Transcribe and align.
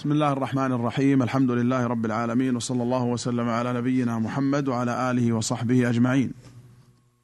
بسم 0.00 0.12
الله 0.12 0.32
الرحمن 0.32 0.72
الرحيم 0.72 1.22
الحمد 1.22 1.50
لله 1.50 1.86
رب 1.86 2.04
العالمين 2.04 2.56
وصلى 2.56 2.82
الله 2.82 3.04
وسلم 3.04 3.48
على 3.48 3.72
نبينا 3.72 4.18
محمد 4.18 4.68
وعلى 4.68 5.10
آله 5.10 5.32
وصحبه 5.32 5.90
أجمعين 5.90 6.32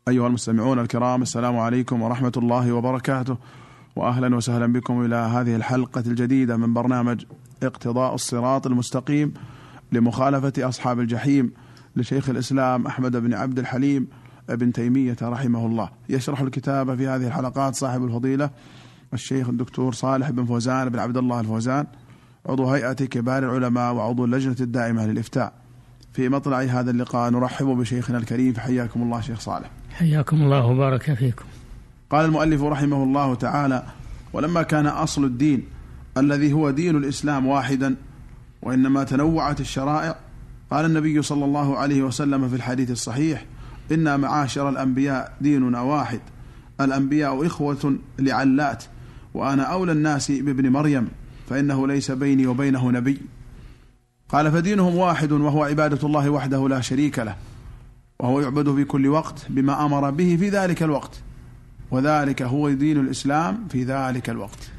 أيها 0.08 0.26
المستمعون 0.26 0.78
الكرام 0.78 1.22
السلام 1.22 1.58
عليكم 1.58 2.02
ورحمة 2.02 2.32
الله 2.36 2.72
وبركاته 2.72 3.36
وأهلا 3.96 4.36
وسهلا 4.36 4.66
بكم 4.72 5.04
إلى 5.04 5.16
هذه 5.16 5.56
الحلقة 5.56 6.02
الجديدة 6.06 6.56
من 6.56 6.74
برنامج 6.74 7.24
اقتضاء 7.62 8.14
الصراط 8.14 8.66
المستقيم 8.66 9.34
لمخالفة 9.92 10.68
أصحاب 10.68 11.00
الجحيم 11.00 11.52
لشيخ 11.96 12.28
الإسلام 12.28 12.86
أحمد 12.86 13.16
بن 13.16 13.34
عبد 13.34 13.58
الحليم 13.58 14.08
ابن 14.50 14.72
تيمية 14.72 15.16
رحمه 15.22 15.66
الله 15.66 15.90
يشرح 16.08 16.40
الكتاب 16.40 16.96
في 16.96 17.08
هذه 17.08 17.26
الحلقات 17.26 17.74
صاحب 17.74 18.04
الفضيلة 18.04 18.50
الشيخ 19.14 19.48
الدكتور 19.48 19.92
صالح 19.92 20.30
بن 20.30 20.44
فوزان 20.44 20.88
بن 20.88 20.98
عبد 20.98 21.16
الله 21.16 21.40
الفوزان 21.40 21.86
عضو 22.46 22.70
هيئة 22.70 22.92
كبار 22.92 23.38
العلماء 23.38 23.94
وعضو 23.94 24.24
اللجنة 24.24 24.56
الدائمة 24.60 25.06
للإفتاء. 25.06 25.52
في 26.12 26.28
مطلع 26.28 26.60
هذا 26.60 26.90
اللقاء 26.90 27.30
نرحب 27.30 27.66
بشيخنا 27.66 28.18
الكريم 28.18 28.52
فحياكم 28.52 29.02
الله 29.02 29.20
شيخ 29.20 29.40
صالح. 29.40 29.70
حياكم 29.90 30.42
الله 30.42 30.66
وبارك 30.66 31.14
فيكم. 31.14 31.44
قال 32.10 32.24
المؤلف 32.24 32.62
رحمه 32.62 33.02
الله 33.02 33.34
تعالى 33.34 33.82
ولما 34.32 34.62
كان 34.62 34.86
أصل 34.86 35.24
الدين 35.24 35.64
الذي 36.16 36.52
هو 36.52 36.70
دين 36.70 36.96
الإسلام 36.96 37.46
واحدا 37.46 37.96
وإنما 38.62 39.04
تنوعت 39.04 39.60
الشرائع 39.60 40.16
قال 40.70 40.84
النبي 40.84 41.22
صلى 41.22 41.44
الله 41.44 41.78
عليه 41.78 42.02
وسلم 42.02 42.48
في 42.48 42.56
الحديث 42.56 42.90
الصحيح 42.90 43.44
إنا 43.92 44.16
معاشر 44.16 44.68
الأنبياء 44.68 45.36
ديننا 45.40 45.80
واحد 45.80 46.20
الأنبياء 46.80 47.46
إخوة 47.46 47.98
لعلات 48.18 48.84
وأنا 49.34 49.62
أولى 49.62 49.92
الناس 49.92 50.30
بابن 50.30 50.68
مريم 50.68 51.08
فإنه 51.48 51.86
ليس 51.86 52.10
بيني 52.10 52.46
وبينه 52.46 52.90
نبي. 52.90 53.18
قال 54.28 54.52
فدينهم 54.52 54.96
واحد 54.96 55.32
وهو 55.32 55.64
عبادة 55.64 56.06
الله 56.06 56.30
وحده 56.30 56.68
لا 56.68 56.80
شريك 56.80 57.18
له 57.18 57.36
وهو 58.20 58.40
يعبد 58.40 58.74
في 58.74 58.84
كل 58.84 59.08
وقت 59.08 59.46
بما 59.48 59.84
أمر 59.84 60.10
به 60.10 60.36
في 60.36 60.48
ذلك 60.48 60.82
الوقت 60.82 61.20
وذلك 61.90 62.42
هو 62.42 62.70
دين 62.70 63.00
الإسلام 63.00 63.68
في 63.68 63.84
ذلك 63.84 64.30
الوقت. 64.30 64.70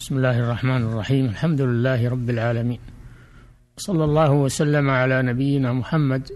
بسم 0.00 0.16
الله 0.16 0.38
الرحمن 0.38 0.82
الرحيم. 0.82 1.24
الحمد 1.26 1.60
لله 1.60 2.08
رب 2.08 2.30
العالمين. 2.30 2.78
صلى 3.76 4.04
الله 4.04 4.32
وسلم 4.32 4.90
على 4.90 5.22
نبينا 5.22 5.72
محمد 5.72 6.30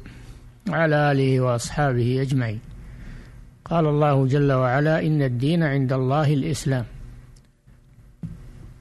وعلى 0.69 1.13
آله 1.13 1.41
وأصحابه 1.41 2.23
أجمعين. 2.23 2.61
قال 3.65 3.87
الله 3.87 4.27
جل 4.27 4.53
وعلا 4.53 5.07
إن 5.07 5.23
الدين 5.23 5.63
عند 5.63 5.93
الله 5.93 6.35
الإسلام. 6.35 6.85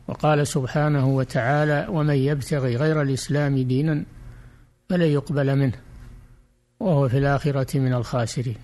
وقال 0.09 0.47
سبحانه 0.47 1.07
وتعالى 1.07 1.87
ومن 1.89 2.15
يبتغي 2.15 2.75
غير 2.75 3.01
الإسلام 3.01 3.55
دينا 3.63 4.03
فلن 4.89 5.05
يقبل 5.05 5.55
منه 5.55 5.77
وهو 6.79 7.09
في 7.09 7.17
الآخرة 7.17 7.79
من 7.79 7.93
الخاسرين. 7.93 8.55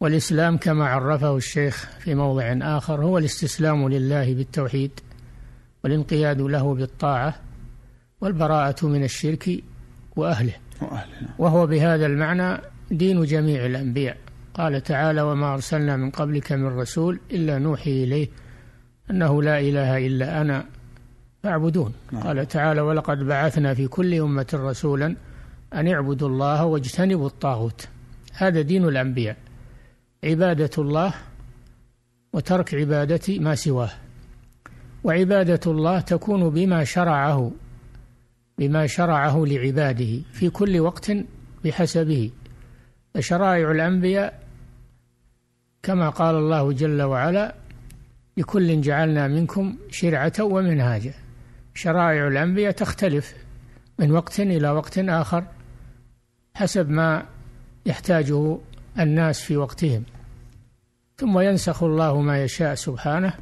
والإسلام 0.00 0.56
كما 0.56 0.86
عرفه 0.86 1.36
الشيخ 1.36 1.88
في 1.98 2.14
موضع 2.14 2.56
آخر 2.62 3.04
هو 3.04 3.18
الاستسلام 3.18 3.88
لله 3.88 4.34
بالتوحيد 4.34 4.90
والانقياد 5.84 6.40
له 6.40 6.74
بالطاعة 6.74 7.34
والبراءة 8.20 8.86
من 8.86 9.04
الشرك 9.04 9.50
وأهله. 10.16 10.54
وهو 11.38 11.66
بهذا 11.66 12.06
المعنى 12.06 12.60
دين 12.90 13.24
جميع 13.24 13.66
الأنبياء. 13.66 14.16
قال 14.54 14.82
تعالى 14.82 15.22
وما 15.22 15.54
أرسلنا 15.54 15.96
من 15.96 16.10
قبلك 16.10 16.52
من 16.52 16.66
رسول 16.66 17.20
إلا 17.30 17.58
نوحي 17.58 18.04
إليه 18.04 18.28
أنه 19.10 19.42
لا 19.42 19.58
إله 19.60 20.06
إلا 20.06 20.40
أنا 20.40 20.64
فاعبدون. 21.42 21.92
نعم. 22.12 22.22
قال 22.22 22.48
تعالى 22.48 22.80
ولقد 22.80 23.18
بعثنا 23.18 23.74
في 23.74 23.86
كل 23.86 24.14
أمة 24.14 24.46
رسولا 24.54 25.16
أن 25.74 25.88
اعبدوا 25.88 26.28
الله 26.28 26.64
واجتنبوا 26.64 27.26
الطاغوت. 27.26 27.88
هذا 28.32 28.60
دين 28.60 28.84
الأنبياء. 28.84 29.36
عبادة 30.24 30.70
الله 30.78 31.14
وترك 32.32 32.74
عبادة 32.74 33.38
ما 33.38 33.54
سواه. 33.54 33.90
وعبادة 35.04 35.60
الله 35.66 36.00
تكون 36.00 36.50
بما 36.50 36.84
شرعه 36.84 37.52
بما 38.58 38.86
شرعه 38.86 39.44
لعباده 39.46 40.20
في 40.32 40.50
كل 40.50 40.80
وقت 40.80 41.12
بحسبه. 41.64 42.30
فشرائع 43.14 43.70
الأنبياء 43.70 44.42
كما 45.82 46.08
قال 46.08 46.34
الله 46.34 46.72
جل 46.72 47.02
وعلا 47.02 47.54
لكل 48.38 48.80
جعلنا 48.80 49.28
منكم 49.28 49.76
شرعة 49.90 50.32
ومنهاجا 50.40 51.14
شرائع 51.74 52.28
الأنبياء 52.28 52.72
تختلف 52.72 53.34
من 53.98 54.10
وقت 54.12 54.40
إلى 54.40 54.70
وقت 54.70 54.98
آخر 54.98 55.44
حسب 56.54 56.90
ما 56.90 57.26
يحتاجه 57.86 58.58
الناس 58.98 59.40
في 59.40 59.56
وقتهم. 59.56 60.04
ثم 61.16 61.38
ينسخ 61.40 61.82
الله 61.82 62.20
ما 62.20 62.42
يشاء 62.44 62.74
سبحانه 62.74 63.32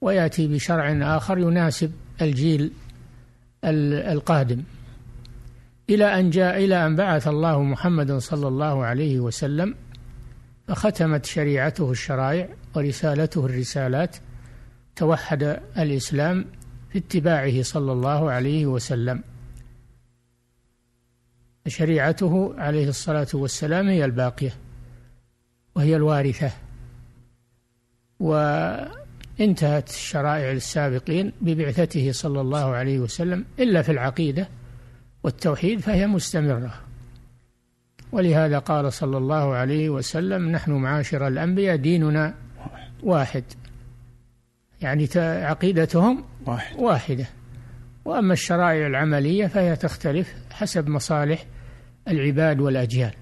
ويأتي 0.00 0.46
بشرع 0.46 1.16
آخر 1.16 1.38
يناسب 1.38 1.92
الجيل 2.22 2.72
القادم. 3.64 4.62
إلى 5.90 6.20
أن 6.20 6.30
جاء 6.30 6.64
إلى 6.64 6.86
أن 6.86 6.96
بعث 6.96 7.28
الله 7.28 7.62
محمدا 7.62 8.18
صلى 8.18 8.48
الله 8.48 8.84
عليه 8.84 9.20
وسلم 9.20 9.74
فختمت 10.68 11.26
شريعته 11.26 11.90
الشرائع 11.90 12.48
ورسالته 12.74 13.46
الرسالات 13.46 14.16
توحد 14.96 15.42
الإسلام 15.78 16.44
في 16.90 16.98
اتباعه 16.98 17.62
صلى 17.62 17.92
الله 17.92 18.30
عليه 18.30 18.66
وسلم. 18.66 19.22
شريعته 21.66 22.54
عليه 22.58 22.88
الصلاة 22.88 23.26
والسلام 23.34 23.88
هي 23.88 24.04
الباقية 24.04 24.52
وهي 25.74 25.96
الوارثة. 25.96 26.50
وانتهت 28.20 29.88
الشرائع 29.88 30.52
السابقين 30.52 31.32
ببعثته 31.40 32.12
صلى 32.12 32.40
الله 32.40 32.64
عليه 32.64 32.98
وسلم 32.98 33.44
إلا 33.58 33.82
في 33.82 33.92
العقيدة 33.92 34.48
والتوحيد 35.22 35.80
فهي 35.80 36.06
مستمرة. 36.06 36.91
ولهذا 38.12 38.58
قال 38.58 38.92
صلى 38.92 39.16
الله 39.18 39.54
عليه 39.54 39.90
وسلم 39.90 40.48
نحن 40.48 40.72
معاشر 40.72 41.28
الأنبياء 41.28 41.76
ديننا 41.76 42.34
واحد. 43.02 43.44
يعني 44.80 45.08
عقيدتهم 45.16 46.24
واحد. 46.46 46.76
واحدة. 46.78 47.26
وأما 48.04 48.32
الشرائع 48.32 48.86
العملية 48.86 49.46
فهي 49.46 49.76
تختلف 49.76 50.34
حسب 50.50 50.88
مصالح 50.88 51.44
العباد 52.08 52.60
والأجيال. 52.60 53.14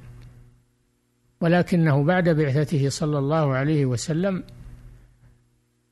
ولكنه 1.41 2.05
بعد 2.05 2.29
بعثته 2.29 2.89
صلى 2.89 3.19
الله 3.19 3.55
عليه 3.55 3.87
وسلم 3.87 4.45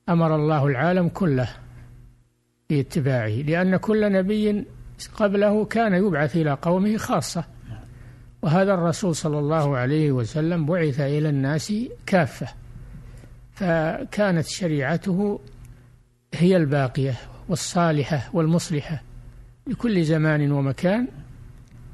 أمر 0.08 0.36
الله 0.36 0.66
العالم 0.66 1.08
كله 1.08 1.48
باتباعه 2.70 3.28
لأن 3.28 3.76
كل 3.76 4.12
نبي 4.12 4.64
قبله 5.14 5.64
كان 5.64 5.94
يبعث 5.94 6.36
إلى 6.36 6.52
قومه 6.62 6.96
خاصة. 6.96 7.44
وهذا 8.42 8.74
الرسول 8.74 9.16
صلى 9.16 9.38
الله 9.38 9.76
عليه 9.76 10.12
وسلم 10.12 10.66
بعث 10.66 11.00
إلى 11.00 11.28
الناس 11.28 11.72
كافة 12.06 12.46
فكانت 13.52 14.46
شريعته 14.46 15.40
هي 16.34 16.56
الباقية 16.56 17.14
والصالحة 17.48 18.30
والمصلحة 18.32 19.02
لكل 19.66 20.04
زمان 20.04 20.52
ومكان 20.52 21.08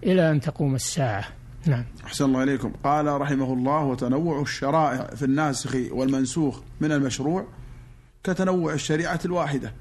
إلى 0.02 0.30
أن 0.30 0.40
تقوم 0.40 0.74
الساعة. 0.74 1.24
نعم. 1.66 1.84
أحسن 2.04 2.24
الله 2.24 2.42
إليكم. 2.42 2.72
قال 2.84 3.20
رحمه 3.20 3.52
الله 3.52 3.84
وتنوع 3.84 4.42
الشرائع 4.42 5.06
في 5.06 5.24
الناسخ 5.24 5.76
والمنسوخ 5.90 6.60
من 6.80 6.92
المشروع 6.92 7.46
كتنوع 8.24 8.72
الشريعة 8.72 9.20
الواحدة 9.24 9.72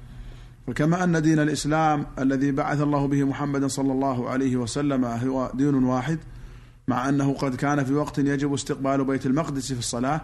وكما 0.68 1.04
أن 1.04 1.22
دين 1.22 1.38
الإسلام 1.38 2.06
الذي 2.18 2.52
بعث 2.52 2.80
الله 2.80 3.06
به 3.08 3.24
محمدا 3.24 3.68
صلى 3.68 3.92
الله 3.92 4.30
عليه 4.30 4.56
وسلم 4.56 5.04
هو 5.04 5.50
دين 5.54 5.74
واحد 5.74 6.18
مع 6.88 7.08
أنه 7.08 7.34
قد 7.34 7.54
كان 7.54 7.84
في 7.84 7.94
وقت 7.94 8.18
يجب 8.18 8.54
استقبال 8.54 9.04
بيت 9.04 9.26
المقدس 9.26 9.72
في 9.72 9.78
الصلاة 9.78 10.20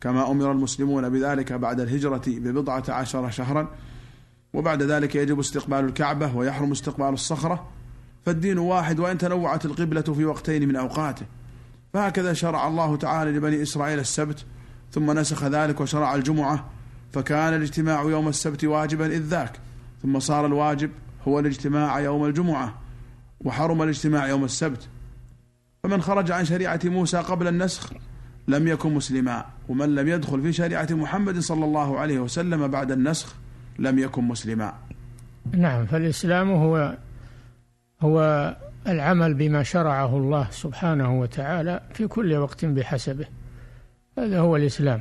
كما 0.00 0.30
أمر 0.30 0.52
المسلمون 0.52 1.08
بذلك 1.08 1.52
بعد 1.52 1.80
الهجرة 1.80 2.22
ببضعة 2.26 2.84
عشر 2.88 3.30
شهرا 3.30 3.68
وبعد 4.52 4.82
ذلك 4.82 5.14
يجب 5.14 5.38
استقبال 5.38 5.78
الكعبة 5.78 6.36
ويحرم 6.36 6.72
استقبال 6.72 7.08
الصخرة 7.08 7.68
فالدين 8.26 8.58
واحد 8.58 9.00
وإن 9.00 9.18
تنوعت 9.18 9.64
القبلة 9.64 10.00
في 10.02 10.24
وقتين 10.24 10.68
من 10.68 10.76
أوقاته. 10.76 11.26
فهكذا 11.92 12.32
شرع 12.32 12.68
الله 12.68 12.96
تعالى 12.96 13.30
لبني 13.30 13.62
إسرائيل 13.62 13.98
السبت 13.98 14.44
ثم 14.92 15.18
نسخ 15.18 15.44
ذلك 15.44 15.80
وشرع 15.80 16.14
الجمعة 16.14 16.66
فكان 17.12 17.54
الاجتماع 17.54 18.02
يوم 18.02 18.28
السبت 18.28 18.64
واجبا 18.64 19.06
إذ 19.06 19.22
ذاك 19.22 19.60
ثم 20.02 20.18
صار 20.18 20.46
الواجب 20.46 20.90
هو 21.28 21.38
الاجتماع 21.38 22.00
يوم 22.00 22.24
الجمعة 22.24 22.74
وحرم 23.40 23.82
الاجتماع 23.82 24.28
يوم 24.28 24.44
السبت. 24.44 24.88
فمن 25.82 26.02
خرج 26.02 26.30
عن 26.30 26.44
شريعة 26.44 26.80
موسى 26.84 27.18
قبل 27.18 27.48
النسخ 27.48 27.92
لم 28.48 28.68
يكن 28.68 28.94
مسلما 28.94 29.44
ومن 29.68 29.94
لم 29.94 30.08
يدخل 30.08 30.42
في 30.42 30.52
شريعة 30.52 30.88
محمد 30.90 31.38
صلى 31.38 31.64
الله 31.64 31.98
عليه 31.98 32.18
وسلم 32.18 32.68
بعد 32.68 32.90
النسخ 32.92 33.34
لم 33.78 33.98
يكن 33.98 34.24
مسلما. 34.24 34.74
نعم 35.52 35.86
فالإسلام 35.86 36.50
هو 36.50 36.96
هو 38.00 38.56
العمل 38.86 39.34
بما 39.34 39.62
شرعه 39.62 40.16
الله 40.16 40.48
سبحانه 40.50 41.20
وتعالى 41.20 41.80
في 41.94 42.06
كل 42.06 42.34
وقت 42.34 42.64
بحسبه. 42.64 43.26
هذا 44.18 44.40
هو 44.40 44.56
الإسلام. 44.56 45.00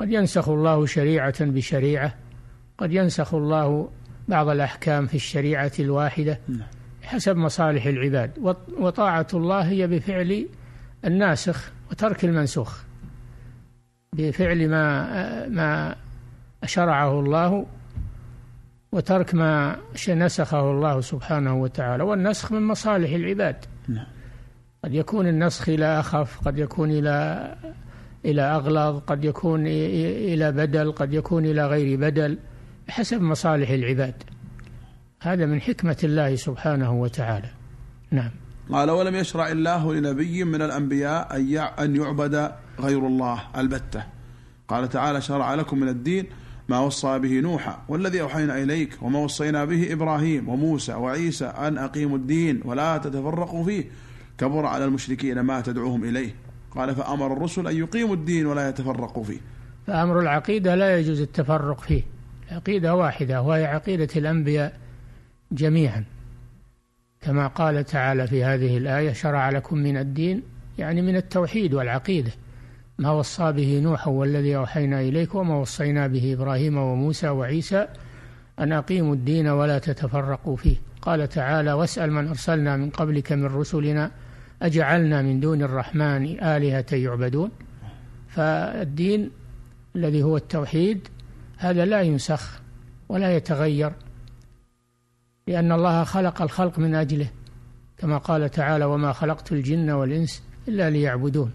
قد 0.00 0.10
ينسخ 0.10 0.48
الله 0.48 0.86
شريعة 0.86 1.44
بشريعة 1.44 2.14
قد 2.78 2.92
ينسخ 2.92 3.34
الله 3.34 3.90
بعض 4.28 4.48
الأحكام 4.48 5.06
في 5.06 5.14
الشريعة 5.14 5.72
الواحدة. 5.78 6.38
نعم. 6.48 6.79
حسب 7.02 7.36
مصالح 7.36 7.86
العباد. 7.86 8.54
وطاعة 8.78 9.26
الله 9.34 9.60
هي 9.60 9.86
بفعل 9.86 10.46
الناسخ 11.04 11.72
وترك 11.90 12.24
المنسوخ. 12.24 12.82
بفعل 14.12 14.68
ما 14.68 15.48
ما 15.48 15.96
شرعه 16.64 17.20
الله 17.20 17.66
وترك 18.92 19.34
ما 19.34 19.76
نسخه 20.08 20.70
الله 20.70 21.00
سبحانه 21.00 21.54
وتعالى. 21.54 22.02
والنسخ 22.02 22.52
من 22.52 22.62
مصالح 22.62 23.10
العباد. 23.10 23.56
نعم. 23.88 24.06
قد 24.84 24.94
يكون 24.94 25.26
النسخ 25.26 25.68
إلى 25.68 26.00
أخف 26.00 26.48
قد 26.48 26.58
يكون 26.58 26.90
إلى 26.90 27.56
إلى 28.24 28.42
أغلظ 28.42 28.98
قد 28.98 29.24
يكون 29.24 29.66
إلى 29.66 30.52
بدل 30.52 30.92
قد 30.92 31.14
يكون 31.14 31.46
إلى 31.46 31.66
غير 31.66 32.00
بدل 32.00 32.38
حسب 32.88 33.20
مصالح 33.20 33.70
العباد. 33.70 34.14
هذا 35.20 35.46
من 35.46 35.60
حكمة 35.60 35.96
الله 36.04 36.36
سبحانه 36.36 36.92
وتعالى. 36.92 37.48
نعم. 38.10 38.30
قال 38.70 38.90
ولم 38.90 39.14
يشرع 39.14 39.48
الله 39.48 39.94
لنبي 39.94 40.44
من 40.44 40.62
الأنبياء 40.62 41.36
أن 41.78 41.96
يعبد 41.96 42.52
غير 42.80 43.06
الله؟ 43.06 43.40
البتة. 43.56 44.04
قال 44.68 44.88
تعالى 44.88 45.20
شرع 45.20 45.54
لكم 45.54 45.78
من 45.78 45.88
الدين 45.88 46.26
ما 46.68 46.78
وصى 46.78 47.18
به 47.18 47.40
نوحا 47.40 47.82
والذي 47.88 48.20
أوحينا 48.20 48.62
إليك 48.62 49.02
وما 49.02 49.18
وصينا 49.18 49.64
به 49.64 49.92
إبراهيم 49.92 50.48
وموسى 50.48 50.92
وعيسى 50.92 51.44
أن 51.44 51.78
أقيموا 51.78 52.16
الدين 52.16 52.60
ولا 52.64 52.98
تتفرقوا 52.98 53.64
فيه. 53.64 53.84
كبر 54.38 54.66
على 54.66 54.84
المشركين 54.84 55.40
ما 55.40 55.60
تدعوهم 55.60 56.04
إليه. 56.04 56.34
قال 56.70 56.94
فأمر 56.94 57.32
الرسل 57.32 57.66
أن 57.66 57.76
يقيموا 57.76 58.14
الدين 58.14 58.46
ولا 58.46 58.68
يتفرقوا 58.68 59.24
فيه. 59.24 59.38
فأمر 59.86 60.20
العقيدة 60.20 60.74
لا 60.74 60.98
يجوز 60.98 61.20
التفرق 61.20 61.80
فيه. 61.80 62.02
عقيدة 62.50 62.94
واحدة 62.94 63.42
وهي 63.42 63.66
عقيدة 63.66 64.08
الأنبياء. 64.16 64.89
جميعا. 65.52 66.04
كما 67.20 67.46
قال 67.46 67.84
تعالى 67.84 68.26
في 68.26 68.44
هذه 68.44 68.78
الآية 68.78 69.12
شرع 69.12 69.50
لكم 69.50 69.78
من 69.78 69.96
الدين 69.96 70.42
يعني 70.78 71.02
من 71.02 71.16
التوحيد 71.16 71.74
والعقيدة. 71.74 72.30
ما 72.98 73.10
وصى 73.10 73.52
به 73.52 73.80
نوح 73.82 74.08
والذي 74.08 74.56
أوحينا 74.56 75.00
إليك 75.00 75.34
وما 75.34 75.56
وصينا 75.56 76.06
به 76.06 76.32
إبراهيم 76.32 76.76
وموسى 76.76 77.28
وعيسى 77.28 77.88
أن 78.58 78.72
أقيموا 78.72 79.14
الدين 79.14 79.48
ولا 79.48 79.78
تتفرقوا 79.78 80.56
فيه. 80.56 80.76
قال 81.02 81.28
تعالى 81.28 81.72
واسأل 81.72 82.12
من 82.12 82.28
أرسلنا 82.28 82.76
من 82.76 82.90
قبلك 82.90 83.32
من 83.32 83.46
رسلنا 83.46 84.10
أجعلنا 84.62 85.22
من 85.22 85.40
دون 85.40 85.62
الرحمن 85.62 86.44
آلهة 86.44 86.86
يعبدون. 86.92 87.50
فالدين 88.28 89.30
الذي 89.96 90.22
هو 90.22 90.36
التوحيد 90.36 91.08
هذا 91.56 91.84
لا 91.84 92.00
ينسخ 92.02 92.60
ولا 93.08 93.36
يتغير. 93.36 93.92
لأن 95.50 95.72
الله 95.72 96.04
خلق 96.04 96.42
الخلق 96.42 96.78
من 96.78 96.94
أجله 96.94 97.26
كما 97.98 98.18
قال 98.18 98.50
تعالى 98.50 98.84
وما 98.84 99.12
خلقت 99.12 99.52
الجن 99.52 99.90
والإنس 99.90 100.42
إلا 100.68 100.90
ليعبدون 100.90 101.50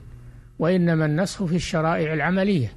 وإنما 0.60 1.06
النسخ 1.06 1.44
في 1.44 1.56
الشرائع 1.56 2.14
العملية 2.14 2.74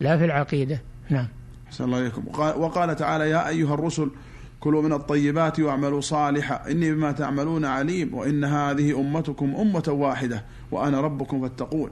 لا 0.00 0.18
في 0.18 0.24
العقيدة. 0.24 0.80
نعم. 1.10 1.28
أحسن 1.66 1.84
الله 1.84 1.98
إليكم. 1.98 2.24
وقال 2.38 2.96
تعالى 2.96 3.30
يا 3.30 3.48
أيها 3.48 3.74
الرسل 3.74 4.10
كلوا 4.60 4.82
من 4.82 4.92
الطيبات 4.92 5.60
واعملوا 5.60 6.00
صالحا 6.00 6.70
إني 6.70 6.92
بما 6.92 7.12
تعملون 7.12 7.64
عليم 7.64 8.14
وإن 8.14 8.44
هذه 8.44 9.00
أمتكم 9.00 9.54
أمة 9.54 9.84
واحدة 9.88 10.44
وأنا 10.70 11.00
ربكم 11.00 11.48
فاتقون. 11.48 11.90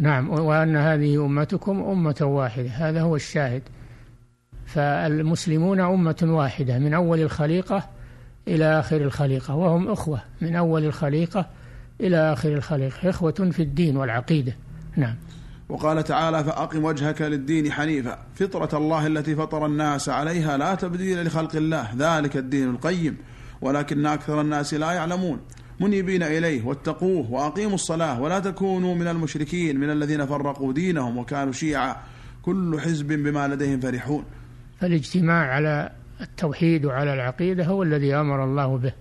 نعم. 0.00 0.30
وأن 0.30 0.76
هذه 0.76 1.26
أمتكم 1.26 1.82
أمة 1.82 2.18
واحدة 2.20 2.68
هذا 2.68 3.02
هو 3.02 3.16
الشاهد. 3.16 3.62
فالمسلمون 4.74 5.80
أمة 5.80 6.16
واحدة 6.22 6.78
من 6.78 6.94
أول 6.94 7.20
الخليقة 7.20 7.88
إلى 8.48 8.80
آخر 8.80 8.96
الخليقة 8.96 9.54
وهم 9.54 9.90
أخوة 9.90 10.22
من 10.40 10.56
أول 10.56 10.84
الخليقة 10.84 11.46
إلى 12.00 12.32
آخر 12.32 12.52
الخليقة 12.52 13.10
إخوة 13.10 13.50
في 13.52 13.62
الدين 13.62 13.96
والعقيدة. 13.96 14.56
نعم. 14.96 15.14
وقال 15.68 16.04
تعالى 16.04 16.44
فأقم 16.44 16.84
وجهك 16.84 17.22
للدين 17.22 17.72
حنيفا 17.72 18.18
فطرة 18.34 18.78
الله 18.78 19.06
التي 19.06 19.36
فطر 19.36 19.66
الناس 19.66 20.08
عليها 20.08 20.56
لا 20.56 20.74
تبديل 20.74 21.26
لخلق 21.26 21.56
الله 21.56 21.88
ذلك 21.98 22.36
الدين 22.36 22.70
القيم 22.70 23.16
ولكن 23.60 24.06
أكثر 24.06 24.40
الناس 24.40 24.74
لا 24.74 24.92
يعلمون. 24.92 25.40
منيبين 25.80 26.22
إليه 26.22 26.66
واتقوه 26.66 27.30
وأقيموا 27.30 27.74
الصلاة 27.74 28.20
ولا 28.20 28.38
تكونوا 28.40 28.94
من 28.94 29.08
المشركين 29.08 29.80
من 29.80 29.90
الذين 29.90 30.26
فرقوا 30.26 30.72
دينهم 30.72 31.18
وكانوا 31.18 31.52
شيعا 31.52 31.96
كل 32.42 32.80
حزب 32.80 33.06
بما 33.06 33.48
لديهم 33.48 33.80
فرحون. 33.80 34.24
فالاجتماع 34.84 35.46
على 35.46 35.90
التوحيد 36.20 36.84
وعلى 36.84 37.14
العقيدة 37.14 37.64
هو 37.64 37.82
الذي 37.82 38.14
أمر 38.14 38.44
الله 38.44 38.78
به 38.78 38.92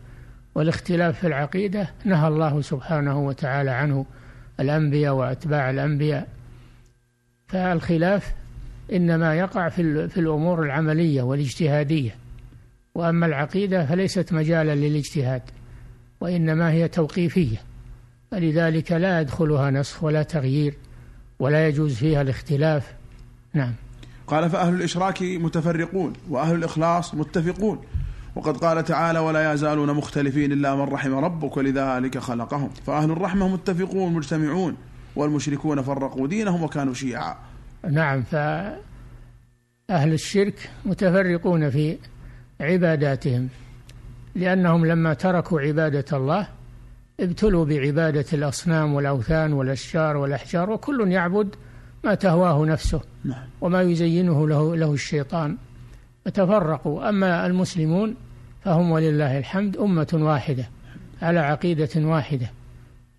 والاختلاف 0.56 1.19
في 1.19 1.27
العقيدة 1.27 1.88
نهى 2.06 2.27
الله 2.27 2.62
سبحانه 2.62 3.19
وتعالى 3.19 3.71
عنه 3.71 4.06
الأنبياء 4.59 5.13
وأتباع 5.13 5.69
الأنبياء. 5.69 6.27
فالخلاف 7.47 8.33
إنما 8.94 9.35
يقع 9.35 9.69
في, 9.69 10.07
في 10.07 10.19
الأمور 10.19 10.63
العملية 10.63 11.21
والاجتهادية 11.21 12.15
وأما 12.95 13.25
العقيدة 13.25 13.86
فليست 13.86 14.33
مجالا 14.33 14.75
للاجتهاد 14.75 15.41
وإنما 16.21 16.71
هي 16.71 16.88
توقيفية. 16.88 17.57
فلذلك 18.31 18.91
لا 18.91 19.21
يدخلها 19.21 19.71
نسخ 19.71 20.03
ولا 20.03 20.24
تغيير 20.24 20.74
ولا 21.39 21.68
يجوز 21.68 21.95
فيها 21.95 22.21
الاختلاف. 22.21 22.94
نعم. 23.53 23.74
قال 24.27 24.49
فأهل 24.49 24.73
الإشراك 24.73 25.21
متفرقون 25.21 26.13
وأهل 26.29 26.55
الإخلاص 26.55 27.15
متفقون. 27.15 27.81
وقد 28.35 28.57
قال 28.57 28.83
تعالى 28.83 29.19
ولا 29.19 29.53
يزالون 29.53 29.93
مختلفين 29.93 30.51
إلا 30.51 30.75
من 30.75 30.81
رحم 30.81 31.15
ربك 31.15 31.57
ولذلك 31.57 32.17
خلقهم. 32.17 32.69
فأهل 32.69 33.11
الرحمة 33.11 33.47
متفقون 33.47 34.13
مجتمعون 34.13 34.77
والمشركون 35.15 35.81
فرقوا 35.81 36.27
دينهم 36.27 36.63
وكانوا 36.63 36.93
شيعا. 36.93 37.35
نعم 37.91 38.23
فأهل 38.23 38.79
الشرك 39.89 40.69
متفرقون 40.85 41.69
في 41.69 41.97
عباداتهم 42.61 43.49
لأنهم 44.35 44.86
لما 44.86 45.13
تركوا 45.13 45.62
عبادة 45.62 46.17
الله 46.17 46.48
ابتلوا 47.19 47.65
بعبادة 47.65 48.25
الأصنام 48.33 48.93
والأوثان 48.93 49.53
والأشجار 49.53 50.17
والأحجار 50.17 50.69
وكل 50.69 51.12
يعبد 51.12 51.55
ما 52.03 52.15
تهواه 52.15 52.65
نفسه 52.65 53.01
نعم. 53.24 53.43
وما 53.62 53.81
يزينه 53.81 54.48
له, 54.48 54.75
له 54.75 54.93
الشيطان. 54.93 55.57
فتفرقوا. 56.25 57.10
أما 57.10 57.45
المسلمون 57.45 58.15
فهم 58.62 58.91
ولله 58.91 59.38
الحمد 59.38 59.77
أمة 59.77 60.07
واحدة 60.13 60.69
على 61.22 61.39
عقيدة 61.39 61.89
واحدة. 61.95 62.51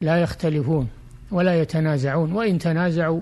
لا 0.00 0.16
يختلفون 0.16 0.88
ولا 1.30 1.60
يتنازعون. 1.60 2.32
وإن 2.32 2.58
تنازعوا 2.58 3.20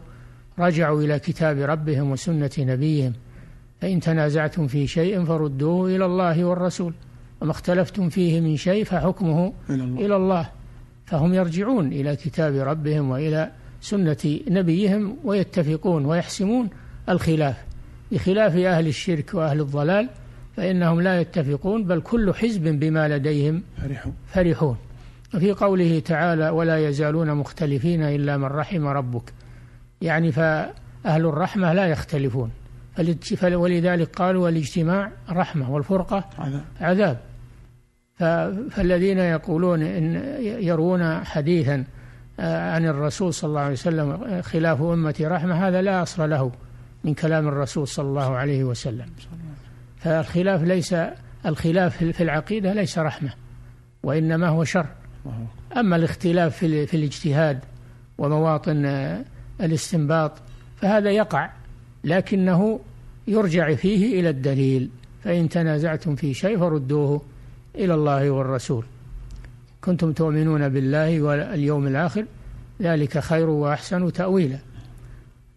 رجعوا 0.59 1.03
إلى 1.03 1.19
كتاب 1.19 1.59
ربهم 1.59 2.11
وسنة 2.11 2.51
نبيهم. 2.59 3.13
فإن 3.81 4.01
تنازعتم 4.01 4.67
في 4.67 4.87
شيء 4.87 5.25
فردوه 5.25 5.97
إلى 5.97 6.05
الله 6.05 6.45
والرسول. 6.45 6.95
وما 7.41 7.51
اختلفتم 7.51 8.09
فيه 8.09 8.41
من 8.41 8.57
شيء 8.57 8.85
فحكمه 8.85 9.53
إلى 9.71 9.85
الله, 9.85 10.07
إلى 10.07 10.17
الله. 10.17 10.49
فهم 11.07 11.35
يرجعون 11.35 11.93
إلى 11.93 12.17
كتاب 12.17 12.55
ربهم 12.55 13.11
وإلى 13.11 13.51
سنة 13.83 14.41
نبيهم 14.49 15.17
ويتفقون 15.25 16.05
ويحسمون 16.05 16.71
الخلاف. 17.09 17.57
بخلاف 18.13 18.57
أهل 18.57 18.87
الشرك 18.87 19.35
وأهل 19.35 19.61
الضلال 19.61 20.09
فإنهم 20.57 21.01
لا 21.01 21.21
يتفقون 21.21 21.85
بل 21.85 22.01
كل 22.01 22.35
حزب 22.35 22.63
بما 22.63 23.09
لديهم 23.09 23.63
فرحون, 23.83 24.15
فرحون. 24.27 24.77
وفي 25.35 25.53
قوله 25.53 26.01
تعالى 26.01 26.49
ولا 26.49 26.89
يزالون 26.89 27.35
مختلفين 27.35 28.03
إلا 28.03 28.37
من 28.37 28.45
رحم 28.45 28.87
ربك. 28.87 29.33
يعني 30.03 30.33
فأهل 30.33 30.73
الرحمة 31.05 31.73
لا 31.73 31.87
يختلفون. 31.87 32.51
ولذلك 33.45 34.09
قالوا 34.17 34.49
الاجتماع 34.49 35.11
رحمة 35.31 35.71
والفرقة 35.71 36.25
عذاب. 36.81 37.19
فالذين 38.71 39.19
يقولون 39.19 39.83
إن 39.83 40.15
يروون 40.43 41.25
حديثا 41.25 41.85
عن 42.43 42.87
الرسول 42.87 43.35
صلى 43.35 43.49
الله 43.49 43.61
عليه 43.61 43.73
وسلم 43.73 44.43
خلاف 44.43 44.83
أمتي 44.83 45.27
رحمة 45.27 45.69
هذا 45.69 45.83
لا 45.83 46.03
أصل 46.03 46.31
له 46.31 46.53
من 47.05 47.15
كلام 47.15 47.49
الرسول 47.49 47.89
صلى 47.89 48.09
الله 48.09 48.37
عليه 48.37 48.65
وسلم. 48.65 49.07
فالخلاف 49.97 50.63
ليس 50.63 50.95
الخلاف 51.47 52.05
في 52.05 52.23
العقيدة 52.23 52.73
ليس 52.73 52.99
رحمة 52.99 53.33
وإنما 54.03 54.49
هو 54.49 54.65
شر. 54.65 54.87
أما 55.77 55.97
الاختلاف 55.97 56.57
في, 56.57 56.95
الاجتهاد 56.95 57.59
ومواطن 58.19 58.87
الاستنباط 59.61 60.33
فهذا 60.77 61.11
يقع 61.11 61.51
لكنه 62.05 62.81
يرجع 63.29 63.75
فيه 63.75 64.21
إلى 64.21 64.31
الدليل 64.31 64.91
فإن 65.25 65.49
تنازعتم 65.49 66.17
في 66.17 66.35
شيء 66.35 66.59
فردوه 66.59 67.23
إلى 67.75 67.95
الله 67.95 68.31
والرسول. 68.31 68.85
كنتم 69.85 70.13
تؤمنون 70.13 70.69
بالله 70.69 71.23
واليوم 71.23 71.87
الآخر 71.87 72.25
ذلك 72.83 73.19
خير 73.19 73.49
وأحسن 73.51 74.13
تأويلا. 74.13 74.59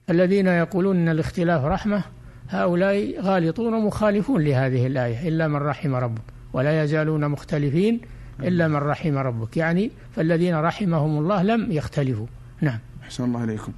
الذين 0.10 0.48
يقولون 0.48 0.98
أن 0.98 1.10
الاختلاف 1.10 1.64
رحمة 1.64 2.04
هؤلاء 2.50 3.22
غالطون 3.22 3.86
مخالفون 3.86 4.44
لهذه 4.44 4.88
الآية 4.88 5.28
إلا 5.28 5.48
من 5.48 5.56
رحم 5.56 5.96
ربك 5.96 6.22
ولا 6.54 6.84
يزالون 6.84 7.28
مختلفين 7.28 8.02
إلا 8.44 8.68
من 8.68 8.76
رحم 8.76 9.18
ربك. 9.18 9.58
يعني 9.58 9.92
فالذين 10.16 10.56
رحمهم 10.56 11.20
الله 11.20 11.44
لم 11.44 11.72
يختلفوا. 11.72 12.28
نعم. 12.62 12.80
أحسن 13.04 13.24
الله 13.24 13.44
إليكم. 13.44 13.72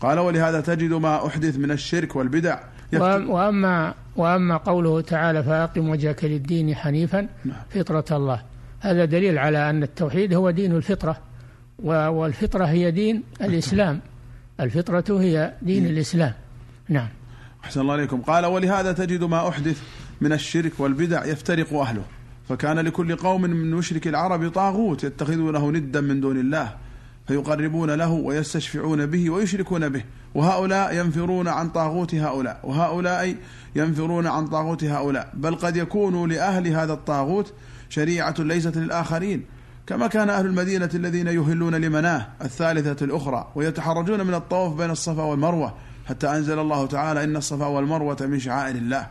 قال 0.00 0.18
ولهذا 0.18 0.60
تجد 0.60 0.92
ما 0.92 1.26
أحدث 1.26 1.56
من 1.58 1.70
الشرك 1.70 2.16
والبدع 2.16 2.58
وأما 2.92 3.94
وأما 4.16 4.56
قوله 4.56 5.00
تعالى 5.00 5.42
فأقم 5.42 5.88
وجهك 5.88 6.24
للدين 6.24 6.74
حنيفا 6.74 7.28
نعم. 7.44 7.56
فطرة 7.70 8.16
الله. 8.16 8.42
هذا 8.80 9.04
دليل 9.04 9.38
على 9.38 9.70
أن 9.70 9.82
التوحيد 9.82 10.34
هو 10.34 10.50
دين 10.50 10.76
الفطرة 10.76 11.16
والفطرة 11.84 12.64
هي 12.64 12.90
دين 12.90 13.22
الإسلام. 13.42 14.00
الفطرة 14.60 15.20
هي 15.20 15.54
دين 15.62 15.86
الإسلام. 15.86 16.32
نعم. 16.88 17.08
أحسن 17.64 17.80
الله 17.80 17.92
عليكم. 17.92 18.20
قال 18.22 18.46
ولهذا 18.46 18.92
تجد 18.92 19.24
ما 19.24 19.48
أحدث 19.48 19.82
من 20.20 20.32
الشرك 20.32 20.72
والبدع 20.78 21.24
يفترق 21.24 21.74
أهله. 21.74 22.02
فكان 22.48 22.78
لكل 22.78 23.16
قوم 23.16 23.42
من 23.42 23.70
مشرك 23.70 24.08
العرب 24.08 24.48
طاغوت 24.48 25.04
يتخذونه 25.04 25.70
ندا 25.70 26.00
من 26.00 26.20
دون 26.20 26.40
الله 26.40 26.76
فيقربون 27.28 27.90
له 27.90 28.10
ويستشفعون 28.10 29.06
به 29.06 29.30
ويشركون 29.30 29.88
به. 29.88 30.04
وهؤلاء 30.34 30.96
ينفرون 30.96 31.48
عن 31.48 31.68
طاغوت 31.68 32.14
هؤلاء 32.14 32.60
وهؤلاء 32.64 33.36
ينفرون 33.76 34.26
عن 34.26 34.46
طاغوت 34.46 34.84
هؤلاء. 34.84 35.30
بل 35.34 35.54
قد 35.54 35.76
يكون 35.76 36.28
لأهل 36.28 36.68
هذا 36.68 36.92
الطاغوت 36.92 37.52
شريعة 37.90 38.34
ليست 38.38 38.76
للآخرين 38.76 39.44
كما 39.86 40.06
كان 40.06 40.30
أهل 40.30 40.46
المدينة 40.46 40.90
الذين 40.94 41.26
يهلون 41.26 41.74
لمناه 41.74 42.28
الثالثة 42.42 43.04
الأخرى 43.04 43.52
ويتحرجون 43.54 44.26
من 44.26 44.34
الطواف 44.34 44.74
بين 44.74 44.90
الصفا 44.90 45.22
والمروة 45.22 45.74
حتى 46.06 46.30
أنزل 46.30 46.58
الله 46.58 46.86
تعالى 46.86 47.24
إن 47.24 47.36
الصفا 47.36 47.66
والمروة 47.66 48.16
من 48.20 48.38
شعائر 48.38 48.74
الله. 48.74 49.06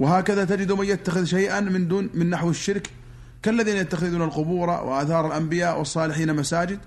وهكذا 0.00 0.44
تجد 0.44 0.72
من 0.72 0.84
يتخذ 0.84 1.24
شيئا 1.24 1.60
من 1.60 1.88
دون 1.88 2.10
من 2.14 2.30
نحو 2.30 2.50
الشرك 2.50 2.90
كالذين 3.42 3.76
يتخذون 3.76 4.22
القبور 4.22 4.68
وآثار 4.68 5.26
الأنبياء 5.26 5.78
والصالحين 5.78 6.36
مساجد 6.36 6.78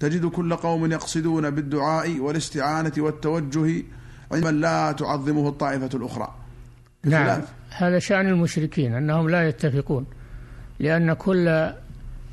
تجد 0.00 0.26
كل 0.26 0.56
قوم 0.56 0.92
يقصدون 0.92 1.50
بالدعاء 1.50 2.18
والاستعانة 2.18 2.92
والتوجه 2.98 3.84
عندما 4.32 4.50
لا 4.50 4.92
تعظمه 4.92 5.48
الطائفة 5.48 5.90
الأخرى. 5.94 6.34
نعم. 7.04 7.40
هذا 7.70 7.98
شأن 7.98 8.26
المشركين 8.26 8.94
أنهم 8.94 9.28
لا 9.28 9.48
يتفقون. 9.48 10.06
لأن 10.80 11.12
كل 11.12 11.70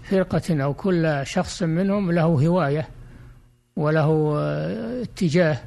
فرقة 0.03 0.63
أو 0.63 0.73
كل 0.73 1.21
شخص 1.23 1.63
منهم 1.63 2.11
له 2.11 2.23
هواية 2.23 2.87
وله 3.75 4.35
اتجاه 5.01 5.57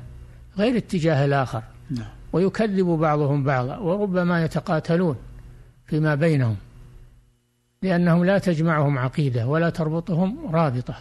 غير 0.58 0.76
اتجاه 0.76 1.25
الآخر. 1.25 1.62
نعم. 1.90 2.06
ويكذب 2.32 2.87
بعضهم 2.87 3.44
بعضا 3.44 3.76
وربما 3.76 4.44
يتقاتلون 4.44 5.16
فيما 5.87 6.14
بينهم 6.14 6.56
لأنهم 7.82 8.25
لا 8.25 8.38
تجمعهم 8.38 8.99
عقيدة 8.99 9.47
ولا 9.47 9.70
تربطهم 9.70 10.54
رابطة 10.54 10.94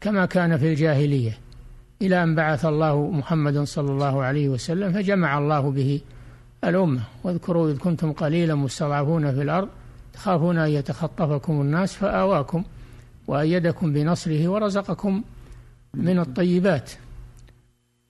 كما 0.00 0.26
كان 0.26 0.56
في 0.56 0.68
الجاهلية. 0.72 1.38
إلى 2.02 2.22
أن 2.22 2.34
بعث 2.34 2.64
الله 2.64 3.10
محمد 3.10 3.58
صلى 3.58 3.90
الله 3.90 4.22
عليه 4.22 4.48
وسلم 4.48 4.92
فجمع 4.92 5.38
الله 5.38 5.70
به 5.70 6.00
الأمة. 6.64 7.00
واذكروا 7.24 7.70
إذ 7.70 7.78
كنتم 7.78 8.12
قليلا 8.12 8.54
مستضعفون 8.54 9.34
في 9.34 9.42
الأرض 9.42 9.68
تخافون 10.16 10.58
أن 10.58 10.70
يتخطفكم 10.70 11.60
الناس 11.60 11.94
فآواكم 11.94 12.64
وأيدكم 13.28 13.92
بنصره 13.92 14.48
ورزقكم 14.48 15.22
من 15.94 16.18
الطيبات. 16.18 16.90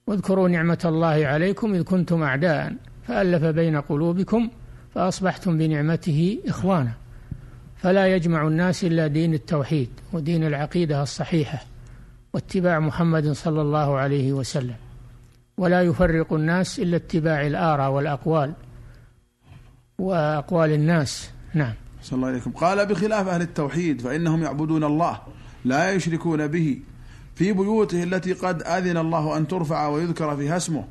واذكروا 0.06 0.48
نعمة 0.48 0.78
الله 0.84 1.26
عليكم 1.26 1.74
إذ 1.74 1.82
كنتم 1.82 2.22
أعداء 2.22 2.76
فألف 3.06 3.44
بين 3.44 3.80
قلوبكم 3.80 4.50
فأصبحتم 4.94 5.58
بنعمته 5.58 6.38
إخوانا. 6.48 6.92
فلا 7.76 8.06
يجمع 8.06 8.46
الناس 8.46 8.84
إلا 8.84 9.06
دين 9.06 9.34
التوحيد 9.34 9.88
ودين 10.12 10.44
العقيدة 10.44 11.02
الصحيحة 11.02 11.64
واتباع 12.34 12.78
محمد 12.78 13.32
صلى 13.32 13.62
الله 13.62 13.98
عليه 13.98 14.32
وسلم. 14.32 14.76
ولا 15.58 15.82
يفرق 15.82 16.32
الناس 16.32 16.78
إلا 16.78 16.96
اتباع 16.96 17.46
الآراء 17.46 17.90
والأقوال 17.90 18.52
وأقوال 19.98 20.72
الناس. 20.72 21.30
نعم. 21.54 21.74
صلى 22.06 22.16
الله 22.16 22.28
عليكم 22.28 22.50
قال 22.50 22.86
بخلاف 22.86 23.28
أهل 23.28 23.42
التوحيد 23.42 24.00
فإنهم 24.00 24.42
يعبدون 24.42 24.84
الله 24.84 25.20
لا 25.64 25.92
يشركون 25.92 26.46
به. 26.46 26.80
في 27.34 27.52
بيوته 27.52 28.02
التي 28.02 28.32
قد 28.32 28.62
أذن 28.62 28.96
الله 28.96 29.36
أن 29.36 29.48
ترفع 29.48 29.86
ويذكر 29.86 30.36
فيها 30.36 30.56
اسمه 30.56 30.84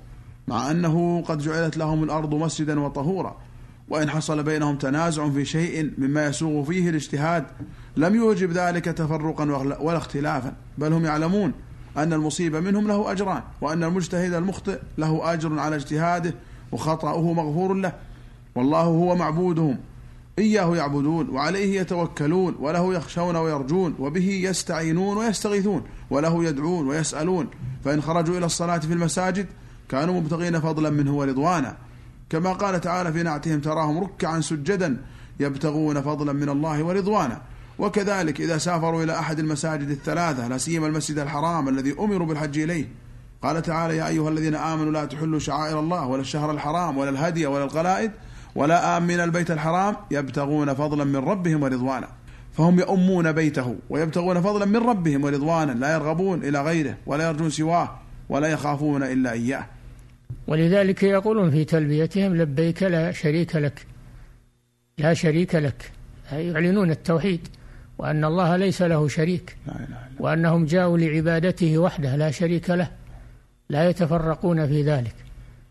مع 0.48 0.72
أنه 0.72 1.24
قد 1.28 1.38
جعلت 1.38 1.78
لهم 1.78 2.04
الأرض 2.04 2.34
مسجدا 2.34 2.80
وطهورا. 2.80 3.38
وإن 3.90 4.10
حصل 4.10 4.44
بينهم 4.44 4.76
تنازع 4.76 5.30
في 5.30 5.46
شيء 5.46 5.92
مما 5.98 6.26
يسوغ 6.26 6.64
فيه 6.64 6.90
الاجتهاد 6.90 7.46
لم 7.98 8.16
يوجب 8.16 8.52
ذلك 8.52 8.86
تفرقا 8.86 9.44
ولا 9.80 9.98
اختلافا. 9.98 10.54
بل 10.78 10.94
هم 10.94 11.06
يعلمون 11.06 11.54
أن 11.98 12.14
المصيب 12.14 12.56
منهم 12.56 12.88
له 12.88 13.12
أجران 13.12 13.42
وأن 13.62 13.84
المجتهد 13.84 14.34
المخطئ 14.34 14.80
له 14.98 15.34
أجر 15.34 15.60
على 15.60 15.76
اجتهاده 15.76 16.34
وخطأه 16.72 17.34
مغفور 17.34 17.74
له. 17.74 17.94
والله 18.56 18.82
هو 18.82 19.16
معبودهم. 19.16 19.78
إياه 20.40 20.76
يعبدون 20.76 21.30
وعليه 21.30 21.82
يتوكلون 21.82 22.56
وله 22.60 22.94
يخشون 22.94 23.36
ويرجون 23.36 23.96
وبه 24.00 24.30
يستعينون 24.30 25.18
ويستغيثون 25.18 25.84
وله 26.10 26.46
يدعون 26.46 26.88
ويسألون. 26.88 27.48
فإن 27.86 28.02
خرجوا 28.02 28.38
إلى 28.38 28.46
الصلاة 28.46 28.78
في 28.78 28.94
المساجد 28.94 29.48
كانوا 29.90 30.22
مبتغين 30.22 30.60
فضلا 30.60 30.90
منه 30.90 31.18
ورضوانا. 31.18 31.78
كما 32.30 32.54
قال 32.54 32.82
تعالى 32.82 33.14
في 33.14 33.24
نعتهم 33.24 33.60
تراهم 33.60 34.04
ركعا 34.04 34.42
سجدا 34.42 35.02
يبتغون 35.40 36.02
فضلا 36.02 36.34
من 36.34 36.50
الله 36.50 36.84
ورضوانا. 36.84 37.42
وكذلك 37.80 38.42
إذا 38.42 38.58
سافروا 38.58 39.04
إلى 39.04 39.20
أحد 39.20 39.40
المساجد 39.40 39.90
الثلاثة 39.90 40.48
لا 40.48 40.58
سيما 40.58 40.88
المسجد 40.88 41.20
الحرام 41.20 41.70
الذي 41.70 41.96
أمروا 42.00 42.28
بالحج 42.28 42.60
إليه. 42.60 42.88
قال 43.44 43.62
تعالى 43.62 43.98
يا 43.98 44.08
أيها 44.08 44.30
الذين 44.30 44.56
آمنوا 44.56 44.92
لا 44.92 45.06
تحلوا 45.06 45.40
شعائر 45.40 45.80
الله 45.80 46.06
ولا 46.06 46.22
الشهر 46.22 46.52
الحرام 46.52 46.98
ولا 46.98 47.10
الهدي 47.10 47.46
ولا 47.46 47.64
القلائد 47.64 48.12
ولا 48.56 48.98
آمن 48.98 49.20
البيت 49.20 49.52
الحرام 49.52 49.96
يبتغون 50.12 50.74
فضلا 50.74 51.04
من 51.04 51.16
ربهم 51.16 51.64
ورضوانا. 51.64 52.08
فهم 52.54 52.80
يؤمون 52.80 53.32
بيته 53.32 53.76
ويبتغون 53.90 54.42
فضلا 54.42 54.66
من 54.66 54.90
ربهم 54.90 55.24
ورضوانا 55.24 55.72
لا 55.72 55.94
يرغبون 55.94 56.44
إلى 56.44 56.62
غيره 56.62 56.98
ولا 57.06 57.28
يرجون 57.28 57.50
سواه 57.50 58.00
ولا 58.30 58.48
يخافون 58.48 59.04
إلا 59.04 59.32
إياه. 59.32 59.66
ولذلك 60.48 61.04
يقولون 61.04 61.52
في 61.52 61.66
تلبيتهم 61.66 62.36
لبيك 62.36 62.84
لا 62.84 63.12
شريك 63.12 63.56
لك 63.56 63.86
لا 64.98 65.14
شريك 65.14 65.56
لك. 65.56 65.92
يعلنون 66.32 66.92
التوحيد 66.92 67.48
وأن 67.98 68.26
الله 68.26 68.58
ليس 68.58 68.82
له 68.82 69.08
شريك 69.08 69.58
وأنهم 70.20 70.66
جاءوا 70.66 70.98
لعبادته 70.98 71.78
وحده 71.78 72.16
لا 72.16 72.32
شريك 72.32 72.70
له 72.70 72.92
لا 73.70 73.90
يتفرقون 73.90 74.68
في 74.68 74.84
ذلك. 74.84 75.25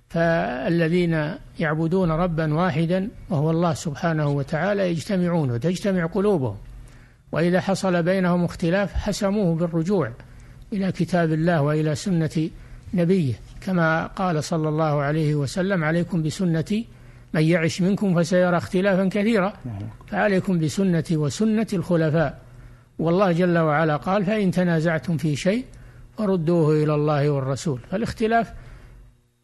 فالذين 0.08 1.34
يعبدون 1.58 2.10
ربا 2.10 2.54
واحدا 2.54 3.08
وهو 3.30 3.50
الله 3.50 3.74
سبحانه 3.74 4.28
وتعالى 4.28 4.90
يجتمعون 4.90 5.50
وتجتمع 5.50 6.06
قلوبهم. 6.06 6.56
وإذا 7.32 7.60
حصل 7.60 8.02
بينهم 8.02 8.44
اختلاف 8.44 8.94
حسموه 8.94 9.54
بالرجوع 9.54 10.12
إلى 10.72 10.92
كتاب 10.92 11.32
الله 11.32 11.62
وإلى 11.62 11.94
سنة 11.94 12.50
نبيه. 12.94 13.34
كما 13.60 14.06
قال 14.06 14.44
صلى 14.44 14.68
الله 14.68 15.02
عليه 15.02 15.34
وسلم 15.34 15.84
عليكم 15.84 16.22
بسنتي 16.22 16.86
من 17.34 17.42
يعش 17.42 17.82
منكم 17.82 18.22
فسيرى 18.22 18.56
اختلافا 18.56 19.08
كثيرا. 19.08 19.52
فعليكم 20.06 20.58
بسنتي 20.58 21.16
وسنة 21.16 21.66
الخلفاء. 21.72 22.40
والله 22.98 23.32
جل 23.32 23.58
وعلا 23.58 23.96
قال 23.96 24.24
فإن 24.24 24.50
تنازعتم 24.50 25.16
في 25.16 25.36
شيء 25.36 25.64
فردوه 26.18 26.82
إلى 26.82 26.94
الله 26.94 27.30
والرسول. 27.30 27.80
فالاختلاف 27.90 28.52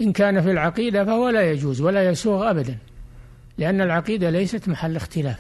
إن 0.00 0.12
كان 0.12 0.42
في 0.42 0.50
العقيدة 0.50 1.04
فهو 1.04 1.28
لا 1.28 1.50
يجوز 1.50 1.80
ولا 1.80 2.09
يسوغ 2.09 2.50
أبدا 2.50 2.76
لأن 3.59 3.80
العقيدة 3.80 4.30
ليست 4.30 4.69
محل 4.69 4.97
اختلاف 4.97 5.38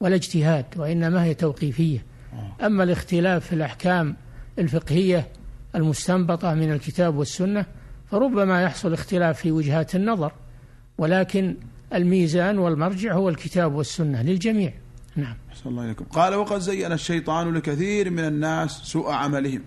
ولا 0.00 0.14
اجتهاد 0.14 0.64
وإنما 0.76 1.24
هي 1.24 1.34
توقيفية. 1.34 2.04
أما 2.62 2.84
الاختلاف 2.84 3.46
في 3.46 3.52
الأحكام 3.52 4.16
الفقهية 4.58 5.28
المستنبطة 5.74 6.54
من 6.54 6.72
الكتاب 6.72 7.16
والسنة 7.16 7.66
فربما 8.10 8.62
يحصل 8.62 8.92
اختلاف 8.92 9.40
في 9.40 9.50
وجهات 9.50 9.94
النظر 9.94 10.32
ولكن 10.98 11.56
الميزان 11.94 12.58
والمرجع 12.58 13.14
هو 13.14 13.28
الكتاب 13.28 13.74
والسنة 13.74 14.22
للجميع. 14.22 14.72
نعم. 15.16 15.36
الله 15.66 15.82
عليكم 15.82 16.04
قال 16.04 16.34
وقد 16.34 16.58
زين 16.58 16.92
الشيطان 16.92 17.54
لكثير 17.54 18.10
من 18.10 18.24
الناس 18.24 18.70
سوء 18.70 19.12
عملهم 19.12 19.62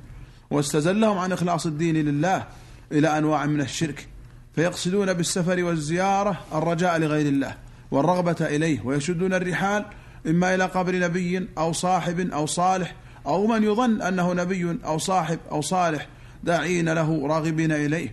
واستزلهم 0.51 1.17
عن 1.17 1.31
إخلاص 1.31 1.65
الدين 1.65 1.95
لله 1.95 2.47
إلى 2.91 3.17
أنواع 3.17 3.45
من 3.45 3.61
الشرك 3.61 4.07
فيقصدون 4.55 5.13
بالسفر 5.13 5.63
والزيارة 5.63 6.39
الرجاء 6.53 6.97
لغير 6.97 7.25
الله 7.25 7.55
والرغبة 7.91 8.35
إليه 8.41 8.81
ويشدون 8.85 9.33
الرحال 9.33 9.85
إما 10.27 10.55
إلى 10.55 10.65
قبر 10.65 10.99
نبي 10.99 11.47
أو 11.57 11.73
صاحب 11.73 12.19
أو 12.19 12.45
صالح 12.45 12.95
أو 13.25 13.47
من 13.47 13.63
يظن 13.63 14.01
أنه 14.01 14.33
نبي 14.33 14.77
أو 14.85 14.97
صاحب 14.97 15.39
أو 15.51 15.61
صالح 15.61 16.07
داعين 16.43 16.89
له 16.89 17.27
راغبين 17.27 17.71
إليه. 17.71 18.11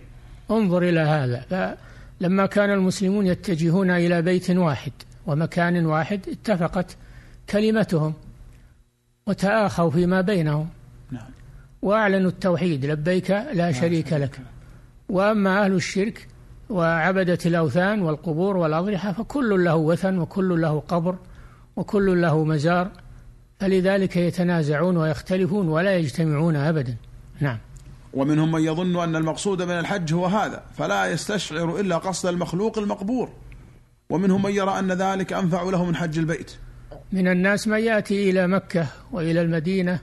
انظر 0.51 0.83
إلى 0.83 0.99
هذا. 0.99 1.77
لما 2.21 2.45
كان 2.45 2.69
المسلمون 2.69 3.27
يتجهون 3.27 3.91
إلى 3.91 4.21
بيت 4.21 4.49
واحد 4.49 4.91
ومكان 5.27 5.85
واحد 5.85 6.19
اتفقت 6.29 6.97
كلمتهم 7.49 8.13
وتآخوا 9.27 9.89
فيما 9.89 10.21
بينهم. 10.21 10.69
نعم. 11.11 11.29
وأعلنوا 11.81 12.29
التوحيد 12.29 12.85
لبيك 12.85 13.31
لا 13.31 13.71
شريك 13.71 14.13
لك. 14.13 14.39
وأما 15.09 15.65
أهل 15.65 15.73
الشرك 15.73 16.27
وعبدة 16.69 17.37
الأوثان 17.45 18.01
والقبور 18.01 18.57
والأضرحة 18.57 19.11
فكل 19.11 19.63
له 19.63 19.75
وثن 19.75 20.17
وكل 20.19 20.61
له 20.61 20.79
قبر 20.79 21.15
وكل 21.75 22.21
له 22.21 22.43
مزار 22.43 22.91
فلذلك 23.59 24.17
يتنازعون 24.17 24.97
ويختلفون 24.97 25.67
ولا 25.67 25.97
يجتمعون 25.97 26.55
أبدا. 26.55 26.95
نعم. 27.39 27.57
ومنهم 28.13 28.51
من 28.51 28.61
يظن 28.61 29.03
أن 29.03 29.15
المقصود 29.15 29.61
من 29.61 29.79
الحج 29.79 30.13
هو 30.13 30.25
هذا 30.25 30.63
فلا 30.77 31.05
يستشعر 31.05 31.79
إلا 31.79 31.97
قصد 31.97 32.29
المخلوق 32.29 32.77
المقبور. 32.77 33.29
ومنهم 34.09 34.43
من 34.43 34.51
يرى 34.51 34.79
أن 34.79 34.91
ذلك 34.91 35.33
أنفع 35.33 35.63
له 35.63 35.85
من 35.85 35.95
حج 35.95 36.19
البيت. 36.19 36.51
من 37.11 37.27
الناس 37.27 37.67
من 37.67 37.79
يأتي 37.79 38.29
إلى 38.29 38.47
مكة 38.47 38.87
وإلى 39.11 39.41
المدينة 39.41 39.99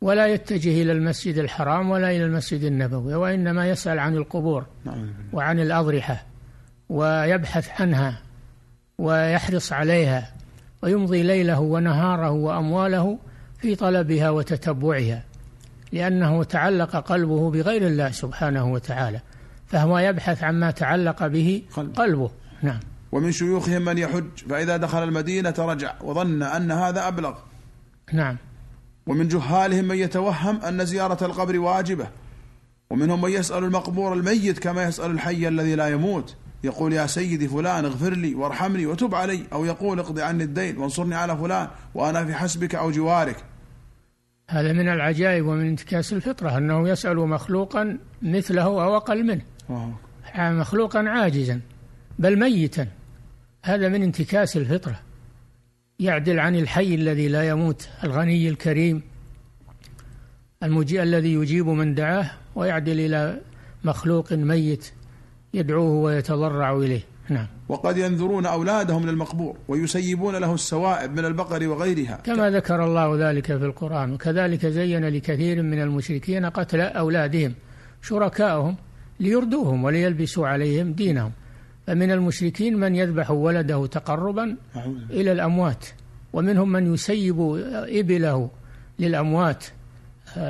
ولا 0.00 0.26
يتجه 0.26 0.82
إلى 0.82 0.92
المسجد 0.92 1.38
الحرام 1.38 1.90
ولا 1.90 2.10
إلى 2.10 2.24
المسجد 2.24 2.62
النبوي 2.62 3.14
وإنما 3.14 3.68
يسأل 3.68 3.98
عن 3.98 4.16
القبور 4.16 4.66
وعن 5.32 5.60
الأضرحة 5.60 6.26
ويبحث 6.88 7.80
عنها 7.80 8.20
ويحرص 8.98 9.72
عليها 9.72 10.32
ويمضي 10.82 11.22
ليله 11.22 11.60
ونهاره 11.60 12.30
وأمواله 12.30 13.18
في 13.58 13.74
طلبها 13.74 14.30
وتتبعها 14.30 15.24
لأنه 15.92 16.44
تعلق 16.44 16.96
قلبه 16.96 17.50
بغير 17.50 17.86
الله 17.86 18.10
سبحانه 18.10 18.72
وتعالى 18.72 19.20
فهو 19.66 19.98
يبحث 19.98 20.42
عما 20.42 20.70
تعلق 20.70 21.26
به 21.26 21.62
قلبه. 21.96 22.30
نعم. 22.62 22.80
ومن 23.12 23.32
شيوخهم 23.32 23.82
من 23.82 23.98
يحج 23.98 24.38
فإذا 24.48 24.76
دخل 24.76 25.02
المدينة 25.02 25.54
رجع 25.58 25.94
وظن 26.02 26.42
أن 26.42 26.72
هذا 26.72 27.08
أبلغ. 27.08 27.34
نعم. 28.12 28.36
ومن 29.06 29.28
جهالهم 29.28 29.84
من 29.84 29.96
يتوهم 29.96 30.60
أن 30.60 30.84
زيارة 30.84 31.24
القبر 31.24 31.58
واجبة 31.58 32.08
ومنهم 32.90 33.22
من 33.22 33.30
يسأل 33.30 33.64
المقبور 33.64 34.12
الميت 34.12 34.58
كما 34.58 34.82
يسأل 34.82 35.10
الحي 35.10 35.48
الذي 35.48 35.74
لا 35.74 35.88
يموت 35.88 36.36
يقول 36.64 36.92
يا 36.92 37.06
سيدي 37.06 37.48
فلان 37.48 37.84
اغفر 37.84 38.14
لي 38.14 38.34
وارحمني 38.34 38.86
وتب 38.86 39.14
علي 39.14 39.44
أو 39.52 39.64
يقول 39.64 40.00
اقض 40.00 40.18
عني 40.18 40.44
الدين 40.44 40.78
وانصرني 40.78 41.14
على 41.14 41.36
فلان 41.36 41.68
وأنا 41.94 42.24
في 42.24 42.34
حسبك 42.34 42.74
أو 42.74 42.90
جوارك. 42.90 43.44
هذا 44.48 44.72
من 44.72 44.88
العجائب 44.88 45.46
ومن 45.46 45.68
انتكاس 45.68 46.12
الفطرة 46.12 46.58
أنه 46.58 46.88
يسأل 46.88 47.16
مخلوقا 47.16 47.98
مثله 48.22 48.62
أو 48.62 48.96
أقل 48.96 49.24
منه. 49.26 49.42
مخلوقا 50.38 51.08
عاجزا 51.08 51.60
بل 52.18 52.38
ميتا. 52.38 52.86
هذا 53.64 53.88
من 53.88 54.02
انتكاس 54.02 54.56
الفطرة. 54.56 55.00
يعدل 56.00 56.40
عن 56.40 56.56
الحي 56.56 56.94
الذي 56.94 57.28
لا 57.28 57.48
يموت 57.48 57.88
الغني 58.04 58.48
الكريم 58.48 59.02
المجيء 60.62 61.02
الذي 61.02 61.34
يجيب 61.34 61.66
من 61.66 61.94
دعاه 61.94 62.30
ويعدل 62.54 63.00
إلى 63.00 63.40
مخلوق 63.84 64.32
ميت 64.32 64.92
يدعوه 65.54 65.90
ويتضرع 65.90 66.76
إليه. 66.76 67.00
نعم. 67.28 67.46
وقد 67.68 67.96
ينذرون 67.98 68.46
أولادهم 68.46 69.06
للمقبور 69.06 69.56
ويسيبون 69.68 70.36
له 70.36 70.54
السوائب 70.54 71.12
من 71.12 71.24
البقر 71.24 71.68
وغيرها. 71.68 72.18
كما 72.24 72.50
ذكر 72.50 72.84
الله 72.84 73.30
ذلك 73.30 73.46
في 73.46 73.64
القرآن 73.64 74.12
وكذلك 74.12 74.66
زين 74.66 75.04
لكثير 75.08 75.62
من 75.62 75.82
المشركين 75.82 76.46
قتل 76.46 76.80
أولادهم 76.80 77.54
شركائهم 78.02 78.76
ليردوهم 79.20 79.84
وليلبسوا 79.84 80.48
عليهم 80.48 80.92
دينهم. 80.92 81.32
فمن 81.86 82.10
المشركين 82.10 82.76
من 82.76 82.96
يذبح 82.96 83.30
ولده 83.30 83.86
تقربا 83.86 84.56
إلى 85.10 85.32
الأموات 85.32 85.86
ومنهم 86.32 86.72
من 86.72 86.94
يسيب 86.94 87.40
إبله 87.88 88.50
للأموات. 88.98 89.64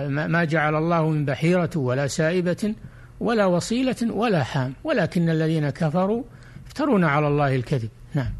ما 0.08 0.44
جعل 0.44 0.74
الله 0.74 1.08
من 1.10 1.24
بحيرة 1.24 1.70
ولا 1.76 2.06
سائبة 2.06 2.74
ولا 3.20 3.46
وصيلة 3.46 3.96
ولا 4.10 4.44
حام 4.44 4.74
ولكن 4.84 5.30
الذين 5.30 5.70
كفروا 5.70 6.22
يفترون 6.66 7.04
على 7.04 7.28
الله 7.28 7.56
الكذب. 7.56 7.88
نعم. 8.14 8.32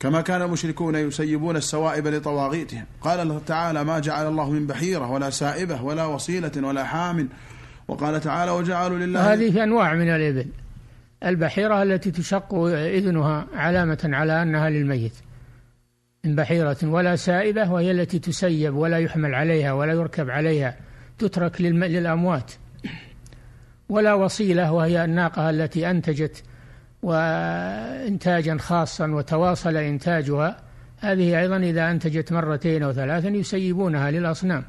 كما 0.00 0.20
كان 0.20 0.42
المشركون 0.42 0.94
يسيبون 0.94 1.56
السوائب 1.56 2.06
لطواغيتهم. 2.06 2.84
قال 3.00 3.20
الله 3.20 3.40
تعالى 3.46 3.84
ما 3.84 3.98
جعل 3.98 4.28
الله 4.28 4.50
من 4.50 4.66
بحيرة 4.66 5.10
ولا 5.10 5.30
سائبة 5.30 5.82
ولا 5.82 6.04
وصيلة 6.04 6.52
ولا 6.56 6.84
حام 6.84 7.28
وقال 7.88 8.20
تعالى 8.20 8.50
وجعلوا 8.50 8.98
لله 8.98 9.32
هذه 9.32 9.62
أنواع 9.62 9.94
من 9.94 10.08
الإبل. 10.08 10.46
البحيرة 11.24 11.82
التي 11.82 12.10
تشق 12.10 12.54
إذنها 12.74 13.46
علامة 13.54 13.98
على 14.04 14.42
أنها 14.42 14.70
للميت. 14.70 15.12
من 16.24 16.34
بحيرة 16.34 16.76
ولا 16.82 17.16
سائبة 17.16 17.72
وهي 17.72 17.90
التي 17.90 18.18
تسيب 18.18 18.74
ولا 18.74 18.98
يحمل 18.98 19.34
عليها 19.34 19.72
ولا 19.72 19.92
يركب 19.92 20.30
عليها 20.30 20.76
تترك 21.18 21.60
للأموات. 21.60 22.52
ولا 23.88 24.14
وصيلة 24.14 24.72
وهي 24.72 25.04
الناقة 25.04 25.50
التي 25.50 25.90
أنتجت 25.90 26.42
وإنتاجا 27.02 28.56
خاصا 28.56 29.06
وتواصل 29.06 29.76
إنتاجها. 29.76 30.56
هذه 30.98 31.40
أيضا 31.40 31.56
إذا 31.56 31.90
أنتجت 31.90 32.32
مرتين 32.32 32.82
أو 32.82 32.92
ثلاثا 32.92 33.28
يسيبونها 33.28 34.10
للأصنام. 34.10 34.64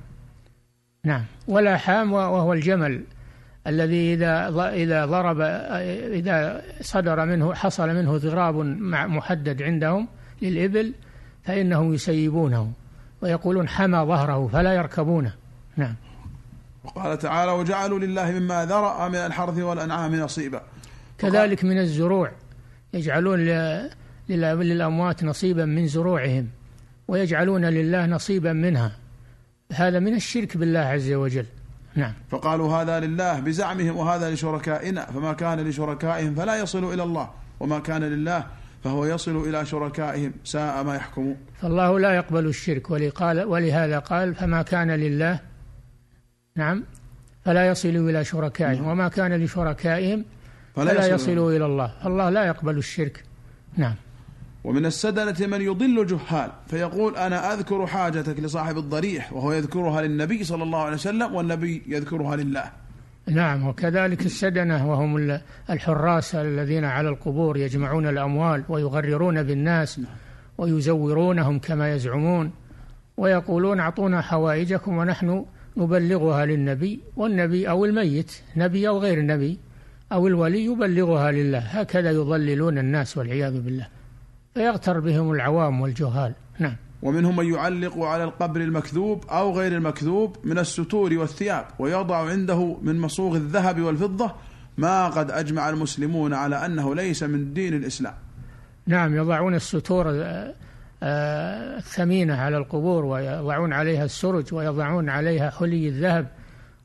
نعم. 1.04 1.24
ولا 1.48 1.78
حام 1.78 2.14
وهو 2.14 2.54
الجمل. 2.54 3.04
الذي 3.68 4.14
إذا 4.14 4.48
إذا 4.70 5.06
ضرب 5.06 5.42
إذا 6.12 6.62
صدر 6.82 7.26
منه 7.26 7.54
حصل 7.54 7.90
منه 7.90 8.18
ضراب 8.18 8.56
محدد 8.90 9.62
عندهم 9.62 10.08
للإبل 10.42 10.94
فإنهم 11.44 11.94
يسيبونه 11.94 12.72
ويقولون 13.22 13.70
حمى 13.70 13.98
ظهره 13.98 14.48
فلا 14.48 14.74
يركبونه. 14.74 15.34
نعم. 15.78 15.96
وقال 16.84 17.18
تعالى 17.18 17.52
وجعلوا 17.52 18.00
لله 18.00 18.32
مما 18.32 18.66
ذرأ 18.66 19.10
من 19.10 19.16
الحرث 19.16 19.58
والأنعام 19.60 20.16
نصيبا. 20.16 20.62
كذلك 21.18 21.64
من 21.64 21.78
الزروع 21.78 22.32
يجعلون 22.94 23.40
للأموات 24.30 25.24
نصيبا 25.24 25.66
من 25.66 25.88
زروعهم 25.88 26.48
ويجعلون 27.08 27.66
لله 27.66 28.06
نصيبا 28.06 28.54
منها. 28.54 28.92
هذا 29.74 30.00
من 30.00 30.16
الشرك 30.16 30.58
بالله 30.58 30.80
عز 30.80 31.12
وجل. 31.12 31.46
نعم. 31.96 32.14
فقالوا 32.30 32.76
هذا 32.76 33.00
لله 33.00 33.40
بزعمهم 33.40 33.98
وهذا 33.98 34.32
لشركائنا 34.32 35.06
فما 35.06 35.34
كان 35.34 35.60
لشركائهم 35.60 36.36
فلا 36.36 36.56
يصل 36.56 36.94
إلى 36.94 37.04
الله 37.04 37.30
وما 37.60 37.80
كان 37.80 38.04
لله 38.04 38.46
فهو 38.84 39.06
يصل 39.06 39.50
إلى 39.50 39.66
شركائهم 39.66 40.34
ساء 40.44 40.84
ما 40.84 40.96
يحكمون 40.96 41.38
فالله 41.62 42.00
لا 42.00 42.16
يقبل 42.16 42.46
الشرك 42.46 42.92
ولقال 42.92 43.44
ولهذا 43.44 44.00
قال 44.00 44.36
فما 44.36 44.62
كان 44.62 44.92
لله 44.92 45.40
نعم 46.56 46.84
فلا 47.46 47.68
يصل 47.68 47.90
إلى 47.90 48.24
شركائهم 48.24 48.82
نعم. 48.84 48.92
وما 48.92 49.08
كان 49.08 49.44
لشركائهم 49.44 50.26
فلا, 50.76 50.94
فلا 50.94 51.08
يصل 51.08 51.32
إلى 51.32 51.66
الله. 51.66 51.94
الله. 52.06 52.30
لا 52.30 52.46
يقبل 52.46 52.78
الشرك. 52.78 53.24
نعم. 53.78 53.96
ومن 54.64 54.86
السدنة 54.86 55.48
من 55.48 55.62
يضل 55.62 56.06
جهال 56.06 56.52
فيقول 56.68 57.16
أنا 57.16 57.54
أذكر 57.54 57.88
حاجتك 57.88 58.40
لصاحب 58.40 58.78
الضريح 58.78 59.34
وهو 59.34 59.54
يذكرها 59.54 60.02
للنبي 60.02 60.44
صلى 60.44 60.64
الله 60.64 60.80
عليه 60.80 60.94
وسلم 60.96 61.36
والنبي 61.36 61.84
يذكرها 61.88 62.36
لله. 62.36 62.64
نعم 63.28 63.68
وكذلك 63.68 64.26
السدنة 64.26 64.92
وهم 64.92 65.40
الحراس 65.70 66.36
الذين 66.36 66.86
على 66.86 67.10
القبور 67.10 67.58
يجمعون 67.58 68.08
الأموال 68.08 68.64
ويغررون 68.70 69.44
بالناس 69.44 70.02
ويزورونهم 70.58 71.60
كما 71.60 71.94
يزعمون 71.94 72.52
ويقولون 73.18 73.80
أعطونا 73.80 74.22
حوائجكم 74.22 74.98
ونحن 74.98 75.46
نبلغها 75.78 76.46
للنبي 76.46 77.00
والنبي 77.16 77.70
أو 77.70 77.86
الميت 77.86 78.32
نبي 78.56 78.88
أو 78.88 79.00
غير 79.00 79.26
نبي 79.26 79.60
أو 80.12 80.28
الولي 80.28 80.66
يبلغها 80.66 81.32
لله. 81.32 81.60
هكذا 81.60 82.12
يضللون 82.12 82.78
الناس 82.78 83.18
والعياذ 83.18 83.62
بالله. 83.62 83.88
فيغتر 84.54 85.00
بهم 85.00 85.32
العوام 85.32 85.82
والجهال. 85.82 86.34
نعم. 86.60 86.76
ومنهم 87.04 87.36
من 87.36 87.54
يعلق 87.54 88.00
على 88.00 88.24
القبر 88.24 88.62
المكذوب 88.62 89.26
أو 89.30 89.58
غير 89.58 89.72
المكذوب 89.72 90.38
من 90.44 90.60
الستور 90.60 91.14
والثياب 91.14 91.66
ويضع 91.80 92.30
عنده 92.30 92.78
من 92.82 93.00
مصوغ 93.00 93.36
الذهب 93.36 93.82
والفضة 93.82 94.32
ما 94.78 95.08
قد 95.08 95.32
أجمع 95.32 95.70
المسلمون 95.70 96.34
على 96.34 96.66
أنه 96.66 96.96
ليس 96.96 97.24
من 97.24 97.54
دين 97.54 97.74
الإسلام. 97.74 98.14
نعم 98.88 99.16
يضعون 99.16 99.56
الستور 99.56 100.10
آه، 100.10 100.54
آه، 101.04 101.78
الثمينة 101.78 102.36
على 102.36 102.58
القبور 102.58 103.06
ويضعون 103.06 103.74
عليها 103.74 104.06
السرج 104.06 104.54
ويضعون 104.54 105.10
عليها 105.10 105.50
حلي 105.50 105.88
الذهب 105.88 106.28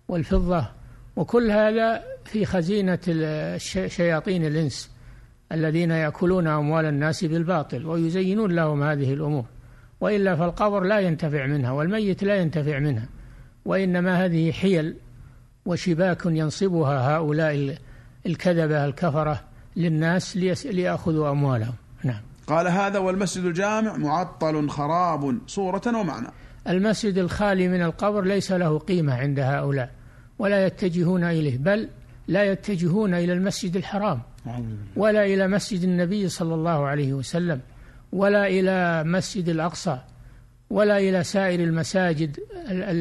والفضة 0.08 0.68
وكل 1.16 1.50
هذا 1.50 2.02
في 2.24 2.44
خزينة 2.44 2.98
شياطين 3.88 4.44
الإنس. 4.44 4.97
الذين 5.52 5.90
يأكلون 5.90 6.46
أموال 6.46 6.84
الناس 6.84 7.24
بالباطل 7.24 7.86
ويزينون 7.86 8.52
لهم 8.52 8.82
هذه 8.82 9.12
الأمور. 9.12 9.44
وإلا 10.00 10.36
فالقبر 10.36 10.80
لا 10.80 10.98
ينتفع 10.98 11.46
منها 11.46 11.70
والميت 11.70 12.22
لا 12.22 12.36
ينتفع 12.36 12.78
منها. 12.78 13.08
وإنما 13.64 14.24
هذه 14.24 14.52
حيل 14.52 14.94
وشباك 15.66 16.26
ينصبها 16.26 17.16
هؤلاء 17.16 17.78
الكذبة 18.26 18.84
الكفرة 18.84 19.40
للناس 19.76 20.36
ليأخذوا 20.66 21.30
أموالهم. 21.30 21.74
نعم. 22.04 22.20
قال 22.46 22.68
هذا 22.68 22.98
والمسجد 22.98 23.44
الجامع 23.44 23.96
معطل 23.96 24.68
خراب 24.68 25.38
صورة 25.46 25.82
ومعنى. 25.86 26.26
المسجد 26.68 27.18
الخالي 27.18 27.68
من 27.68 27.82
القبر 27.82 28.24
ليس 28.24 28.52
له 28.52 28.78
قيمة 28.78 29.14
عند 29.14 29.40
هؤلاء 29.40 29.90
ولا 30.38 30.66
يتجهون 30.66 31.24
إليه 31.24 31.58
بل 31.58 31.88
لا 32.28 32.52
يتجهون 32.52 33.14
إلى 33.14 33.32
المسجد 33.32 33.76
الحرام. 33.76 34.20
ولا 34.96 35.24
إلى 35.24 35.48
مسجد 35.48 35.82
النبي 35.82 36.28
صلى 36.28 36.54
الله 36.54 36.86
عليه 36.86 37.12
وسلم 37.12 37.60
ولا 38.12 38.46
إلى 38.46 39.04
مسجد 39.04 39.48
الأقصى 39.48 39.98
ولا 40.70 40.98
إلى 40.98 41.24
سائر 41.24 41.60
المساجد 41.60 42.36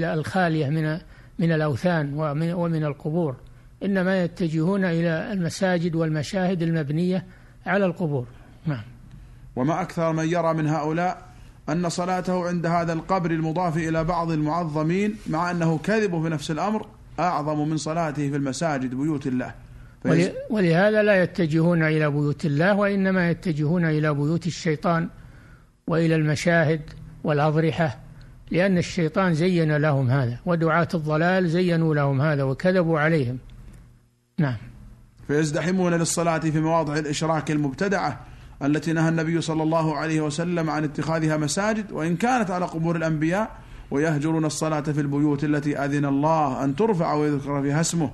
الخالية 0.03 0.69
من 0.69 0.99
من 1.39 1.51
الأوثان 1.51 2.13
ومن, 2.13 2.53
ومن 2.53 2.83
القبور. 2.83 3.35
إنما 3.83 4.23
يتجهون 4.23 4.85
إلى 4.85 5.33
المساجد 5.33 5.95
والمشاهد 5.95 6.61
المبنية 6.61 7.25
على 7.65 7.85
القبور. 7.85 8.25
نعم. 8.65 8.83
وما 9.55 9.81
أكثر 9.81 10.13
من 10.13 10.29
يرى 10.29 10.53
من 10.53 10.67
هؤلاء 10.67 11.25
أن 11.69 11.89
صلاته 11.89 12.47
عند 12.47 12.65
هذا 12.65 12.93
القبر 12.93 13.31
المضاف 13.31 13.77
إلى 13.77 14.03
بعض 14.03 14.31
المعظمين 14.31 15.15
مع 15.27 15.51
أنه 15.51 15.77
كذب 15.77 16.23
في 16.23 16.29
نفس 16.29 16.51
الأمر 16.51 16.87
أعظم 17.19 17.69
من 17.69 17.77
صلاته 17.77 18.29
في 18.29 18.35
المساجد 18.35 18.95
بيوت 18.95 19.27
الله. 19.27 19.53
ولهذا 20.49 21.03
لا 21.03 21.23
يتجهون 21.23 21.83
إلى 21.83 22.11
بيوت 22.11 22.45
الله 22.45 22.75
وإنما 22.75 23.29
يتجهون 23.29 23.85
إلى 23.85 24.13
بيوت 24.13 24.47
الشيطان 24.47 25.09
وإلى 25.87 26.15
المشاهد 26.15 26.81
والأضرحة 27.23 27.99
لأن 28.51 28.77
الشيطان 28.77 29.33
زين 29.33 29.77
لهم 29.77 30.09
هذا 30.09 30.39
ودعاة 30.45 30.87
الضلال 30.93 31.49
زينوا 31.49 31.95
لهم 31.95 32.21
هذا 32.21 32.43
وكذبوا 32.43 32.99
عليهم. 32.99 33.37
نعم. 34.39 34.57
فيزدحمون 35.27 35.93
للصلاة 35.93 36.39
في 36.39 36.59
مواضع 36.59 36.97
الإشراك 36.97 37.51
المبتدعة 37.51 38.19
التي 38.63 38.93
نهى 38.93 39.09
النبي 39.09 39.41
صلى 39.41 39.63
الله 39.63 39.95
عليه 39.95 40.21
وسلم 40.21 40.69
عن 40.69 40.83
اتخاذها 40.83 41.37
مساجد 41.37 41.91
وإن 41.91 42.15
كانت 42.15 42.51
على 42.51 42.65
قبور 42.65 42.95
الأنبياء 42.95 43.51
ويهجرون 43.91 44.45
الصلاة 44.45 44.81
في 44.81 45.01
البيوت 45.01 45.43
التي 45.43 45.77
أذن 45.77 46.05
الله 46.05 46.63
أن 46.63 46.75
ترفع 46.75 47.13
ويذكر 47.13 47.61
فيها 47.61 47.81
اسمه. 47.81 48.11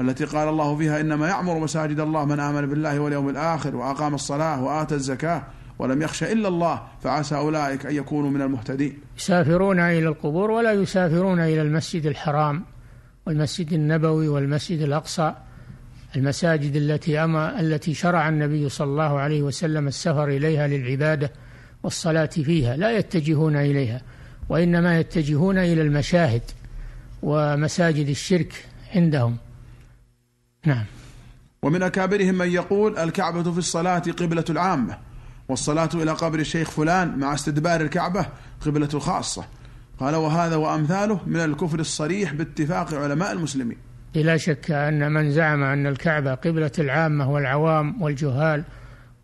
التي 0.00 0.24
قال 0.24 0.48
الله 0.48 0.76
فيها 0.76 1.00
إنما 1.00 1.28
يعمر 1.28 1.58
مساجد 1.58 2.00
الله 2.00 2.24
من 2.24 2.40
آمن 2.40 2.66
بالله 2.66 3.00
واليوم 3.00 3.28
الآخر 3.28 3.76
وأقام 3.76 4.14
الصلاة 4.14 4.62
وآتى 4.62 4.94
الزكاة 4.94 5.42
ولم 5.78 6.02
يخش 6.02 6.22
إلا 6.22 6.48
الله 6.48 6.82
فعسى 7.02 7.36
أولئك 7.36 7.86
أن 7.86 7.94
يكونوا 7.94 8.30
من 8.30 8.42
المهتدين. 8.42 8.98
يسافرون 9.18 9.80
إلى 9.80 10.08
القبور 10.08 10.50
ولا 10.50 10.72
يسافرون 10.72 11.40
إلى 11.40 11.62
المسجد 11.62 12.06
الحرام 12.06 12.64
والمسجد 13.26 13.72
النبوي 13.72 14.28
والمسجد 14.28 14.80
الأقصى 14.80 15.34
المساجد 16.16 16.76
التي 16.76 17.24
أما 17.24 17.60
التي 17.60 17.94
شرع 17.94 18.28
النبي 18.28 18.68
صلى 18.68 18.86
الله 18.86 19.18
عليه 19.18 19.42
وسلم 19.42 19.88
السفر 19.88 20.28
إليها 20.28 20.66
للعبادة 20.66 21.32
والصلاة 21.82 22.26
فيها 22.26 22.76
لا 22.76 22.98
يتجهون 22.98 23.56
إليها 23.56 24.02
وإنما 24.48 25.00
يتجهون 25.00 25.58
إلى 25.58 25.82
المشاهد 25.82 26.42
ومساجد 27.22 28.08
الشرك 28.08 28.64
عندهم. 28.94 29.36
نعم. 30.66 30.84
ومن 31.62 31.82
أكابرهم 31.82 32.34
من 32.34 32.48
يقول 32.48 32.98
الكعبة 32.98 33.52
في 33.52 33.58
الصلاة 33.58 33.98
قبلة 33.98 34.44
العامة 34.50 34.98
والصلاة 35.48 35.88
إلى 35.94 36.10
قبر 36.10 36.38
الشيخ 36.38 36.70
فلان 36.70 37.18
مع 37.18 37.34
استدبار 37.34 37.80
الكعبة 37.80 38.26
قبلة 38.66 38.88
الخاصة 38.94 39.44
قال 40.00 40.14
وهذا 40.14 40.56
وأمثاله 40.56 41.20
من 41.26 41.36
الكفر 41.36 41.80
الصريح 41.80 42.32
باتفاق 42.32 42.94
علماء 42.94 43.32
المسلمين. 43.32 43.76
لا 44.14 44.36
شك 44.36 44.70
أن 44.70 45.12
من 45.12 45.30
زعم 45.30 45.62
أن 45.62 45.86
الكعبة 45.86 46.34
قبلة 46.34 46.70
العامة 46.78 47.30
والعوام 47.30 48.02
والجهال 48.02 48.64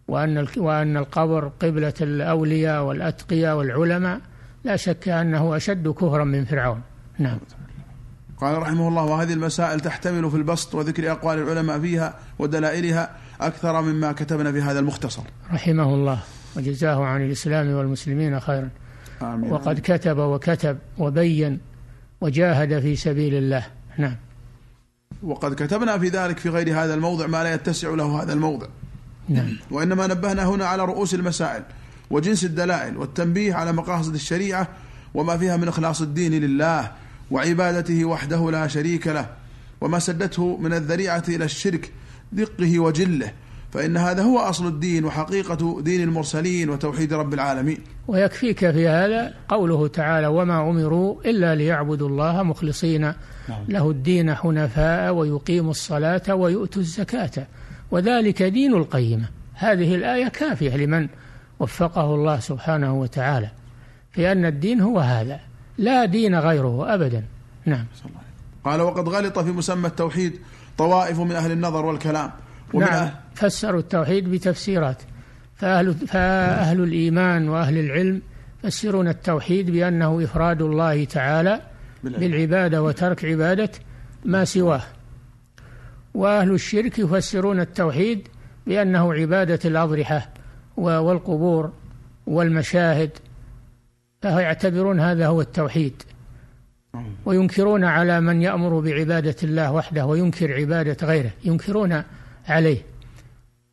وأن 0.09 0.47
وأن 0.57 0.97
القبر 0.97 1.49
قبلة 1.49 1.95
الأولياء 2.01 2.85
والأتقياء 2.85 3.57
والعلماء 3.57 4.21
لا 4.65 4.77
شك 4.77 5.09
أنه 5.09 5.57
أشد 5.57 5.89
كفرا 5.89 6.25
من 6.25 6.45
فرعون. 6.45 6.83
نعم. 7.19 7.39
قال 8.41 8.59
رحمه 8.59 8.89
الله 8.89 9.03
وهذه 9.05 9.33
المسائل 9.33 9.81
تحتمل 9.81 10.31
في 10.31 10.37
البسط 10.37 10.75
وذكر 10.75 11.13
أقوال 11.13 11.39
العلماء 11.39 11.81
فيها 11.81 12.15
ودلائلها 12.39 13.11
أكثر 13.41 13.83
مما 13.83 14.13
كتبنا 14.13 14.53
في 14.53 14.63
هذا 14.63 14.79
المختصر. 14.79 15.23
رحمه 15.53 15.95
الله 15.95 16.19
وجزاه 16.57 17.05
عن 17.05 17.23
الإسلام 17.23 17.73
والمسلمين 17.73 18.41
خيرا. 18.41 18.69
آمين. 19.23 19.53
وقد 19.53 19.81
كتب 19.81 20.19
وكتب 20.19 20.79
وبين 20.99 21.61
وجاهد 22.21 22.81
في 22.81 22.97
سبيل 22.97 23.35
الله. 23.35 23.67
نعم. 23.99 24.17
وقد 25.23 25.55
كتبنا 25.55 25.99
في 25.99 26.09
ذلك 26.09 26.39
في 26.39 26.49
غير 26.49 26.85
هذا 26.85 26.95
الموضع 26.95 27.27
ما 27.27 27.43
لا 27.43 27.55
يتسع 27.55 27.89
له 27.89 28.23
هذا 28.23 28.33
الموضع. 28.33 28.67
نعم. 29.29 29.57
وإنما 29.71 30.07
نبهنا 30.07 30.45
هنا 30.45 30.67
على 30.67 30.85
رؤوس 30.85 31.15
المسائل 31.15 31.63
وجنس 32.11 32.45
الدلائل 32.45 32.97
والتنبيه 32.97 33.55
على 33.55 33.73
مقاصد 33.73 34.15
الشريعة 34.15 34.69
وما 35.15 35.37
فيها 35.37 35.57
من 35.57 35.69
إخلاص 35.69 36.03
الدين 36.03 36.33
لله. 36.33 36.93
وعبادته 37.31 38.05
وحده 38.05 38.51
لا 38.51 38.67
شريك 38.67 39.07
له 39.07 39.27
وما 39.81 39.99
سدته 39.99 40.57
من 40.57 40.73
الذريعة 40.73 41.25
إلى 41.29 41.45
الشرك 41.45 41.93
دقه 42.33 42.79
وجله. 42.79 43.33
فإن 43.71 43.97
هذا 43.97 44.23
هو 44.23 44.39
أصل 44.39 44.67
الدين 44.67 45.05
وحقيقة 45.05 45.81
دين 45.83 46.03
المرسلين 46.03 46.71
وتوحيد 46.71 47.13
رب 47.13 47.35
العالمين. 47.35 47.79
ويكفيك 48.09 48.71
في 48.71 48.89
هذا 48.89 49.35
قوله 49.49 49.89
تعالى 49.89 50.27
وما 50.27 50.71
أمروا 50.71 51.23
إلا 51.25 51.55
ليعبدوا 51.55 52.09
الله 52.09 52.43
مخلصين 52.43 53.01
نعم. 53.01 53.65
له 53.69 53.91
الدين 53.91 54.35
حنفاء 54.35 55.15
ويقيموا 55.15 55.71
الصلاة 55.71 56.35
ويؤتوا 56.35 56.83
الزكاة. 56.83 57.47
وذلك 57.91 58.43
دين 58.43 58.75
القيمة. 58.75 59.29
هذه 59.55 59.95
الآية 59.95 60.29
كافية 60.29 60.77
لمن 60.77 61.09
وفقه 61.61 62.15
الله 62.15 62.41
سبحانه 62.41 63.01
وتعالى 63.01 63.51
في 64.13 64.33
أن 64.33 64.45
الدين 64.45 64.81
هو 64.81 64.99
هذا. 64.99 65.48
لا 65.79 66.05
دين 66.05 66.35
غيره 66.35 66.95
أبدا. 66.95 67.25
نعم. 67.67 67.85
قال 68.65 68.81
وقد 68.81 69.09
غلط 69.09 69.39
في 69.39 69.51
مسمى 69.51 69.87
التوحيد 69.87 70.39
طوائف 70.79 71.21
من 71.21 71.33
أهل 71.33 71.53
النظر 71.53 71.85
والكلام. 71.85 72.31
ومن 72.75 72.85
نعم. 72.85 72.93
أهل 72.93 73.13
فسروا 73.35 73.81
التوحيد 73.81 74.31
بتفسيرات. 74.31 75.03
فأهل, 75.57 75.95
فأهل 75.95 76.81
الإيمان 76.81 77.49
وأهل 77.49 77.79
العلم 77.79 78.23
يفسرون 78.65 79.09
التوحيد 79.09 79.71
بأنه 79.71 80.25
إفراد 80.25 80.63
الله 80.63 81.05
تعالى 81.05 81.61
بالعبادة 82.05 82.83
وترك 82.83 83.25
عبادة 83.25 83.71
ما 84.25 84.45
سواه. 84.45 84.83
وأهل 86.15 86.51
الشرك 86.51 86.99
يفسرون 86.99 87.61
التوحيد 87.61 88.29
بأنه 88.67 89.15
عبادة 89.15 89.59
الأضرحة 89.65 90.29
والقبور 90.77 91.73
والمشاهد 92.27 93.11
فيعتبرون 94.23 95.01
هذا 95.01 95.27
هو 95.27 95.41
التوحيد؟ 95.41 96.03
وينكرون 97.27 97.85
على 97.85 98.21
من 98.21 98.43
يأمر 98.43 98.81
بعبادة 98.81 99.37
الله 99.43 99.73
وحده 99.73 100.07
وينكر 100.07 100.55
عبادة 100.55 101.07
غيره 101.07 101.31
ينكرون 101.45 102.03
عليه. 102.49 102.83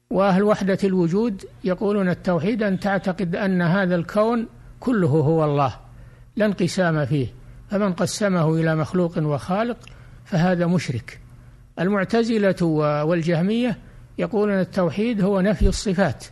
وأهل 0.10 0.44
وحدة 0.44 0.78
الوجود 0.84 1.46
يقولون 1.64 2.10
التوحيد 2.10 2.64
أن 2.64 2.80
تعتقد 2.80 3.36
أن 3.36 3.62
هذا 3.62 3.96
الكون 3.96 4.48
كله 4.80 5.08
هو 5.08 5.46
الله 5.46 5.76
لا 6.36 6.46
انقسام 6.46 7.06
فيه. 7.06 7.28
فمن 7.70 7.94
قسمه 7.94 8.56
إلى 8.56 8.76
مخلوق 8.76 9.18
وخالق 9.18 9.78
فهذا 10.26 10.66
مشرك. 10.66 11.20
المعتزلة 11.80 12.66
والجهمية 13.06 13.78
يقولون 14.18 14.60
التوحيد 14.60 15.22
هو 15.22 15.42
نفي 15.42 15.68
الصفات 15.68 16.26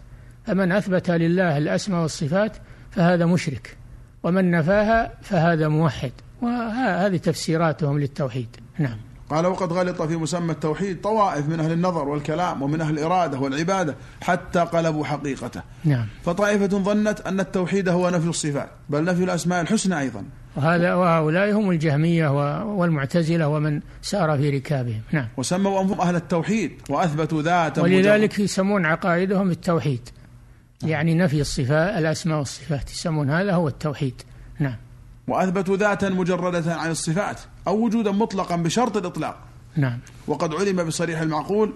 فمن 0.46 0.72
أثبت 0.72 1.12
لله 1.12 1.58
الأسماء 1.58 2.02
والصفات 2.02 2.58
فهذا 2.92 3.26
مشرك. 3.26 3.78
ومن 4.24 4.52
نفاها 4.52 5.12
فهذا 5.22 5.68
موحد. 5.68 6.12
وهذه 6.42 7.18
تفسيراتهم 7.18 8.00
للتوحيد. 8.00 8.48
نعم. 8.80 8.98
قال 9.30 9.46
وقد 9.46 9.74
غلط 9.74 10.02
في 10.02 10.16
مسمى 10.16 10.52
التوحيد 10.52 11.02
طوائف 11.02 11.50
من 11.50 11.60
أهل 11.60 11.72
النظر 11.72 12.08
والكلام 12.08 12.62
ومن 12.62 12.82
أهل 12.82 12.94
الإرادة 12.94 13.40
والعبادة 13.40 13.96
حتى 14.22 14.60
قلبوا 14.60 15.06
حقيقته. 15.06 15.62
نعم. 15.84 16.08
فطائفة 16.26 16.68
ظنت 16.68 17.22
أن 17.22 17.40
التوحيد 17.40 17.90
هو 17.90 18.10
نفي 18.10 18.30
الصفات 18.30 18.70
بل 18.90 19.04
نفي 19.04 19.24
الأسماء 19.24 19.62
الحسنى 19.62 20.00
أيضا. 20.00 20.24
وهذا 20.56 20.94
وهؤلاء 20.94 21.52
هم 21.52 21.72
الجهمية 21.72 22.28
والمعتزلة 22.64 23.48
ومن 23.48 23.82
سار 24.02 24.38
في 24.38 24.50
ركابهم. 24.50 25.02
نعم. 25.12 25.28
وسموا 25.38 25.82
أنفسهم 25.82 26.02
أهل 26.02 26.16
التوحيد 26.16 26.72
وأثبتوا 26.90 27.42
ذات 27.42 27.80
ولذلك 27.80 28.40
يسمون 28.40 28.86
عقائدهم 28.86 29.52
التوحيد. 29.52 30.10
يعني 30.86 31.14
نفي 31.14 31.42
الصفات 31.42 31.98
الأسماء 31.98 32.38
والصفات 32.38 32.92
يسمون 32.92 33.30
هذا 33.30 33.54
هو 33.54 33.68
التوحيد. 33.68 34.22
نعم. 34.60 34.76
وأثبتوا 35.28 35.78
ذاتا 35.78 36.10
مجردة 36.10 36.76
عن 36.76 36.92
الصفات 36.92 37.40
أو 37.68 37.86
وجودا 37.86 38.12
مطلقا 38.12 38.56
بشرط 38.56 38.98
الإطلاق. 38.98 39.38
نعم. 39.76 40.00
وقد 40.28 40.54
علم 40.54 40.84
بصريح 40.84 41.22
المعقول 41.22 41.74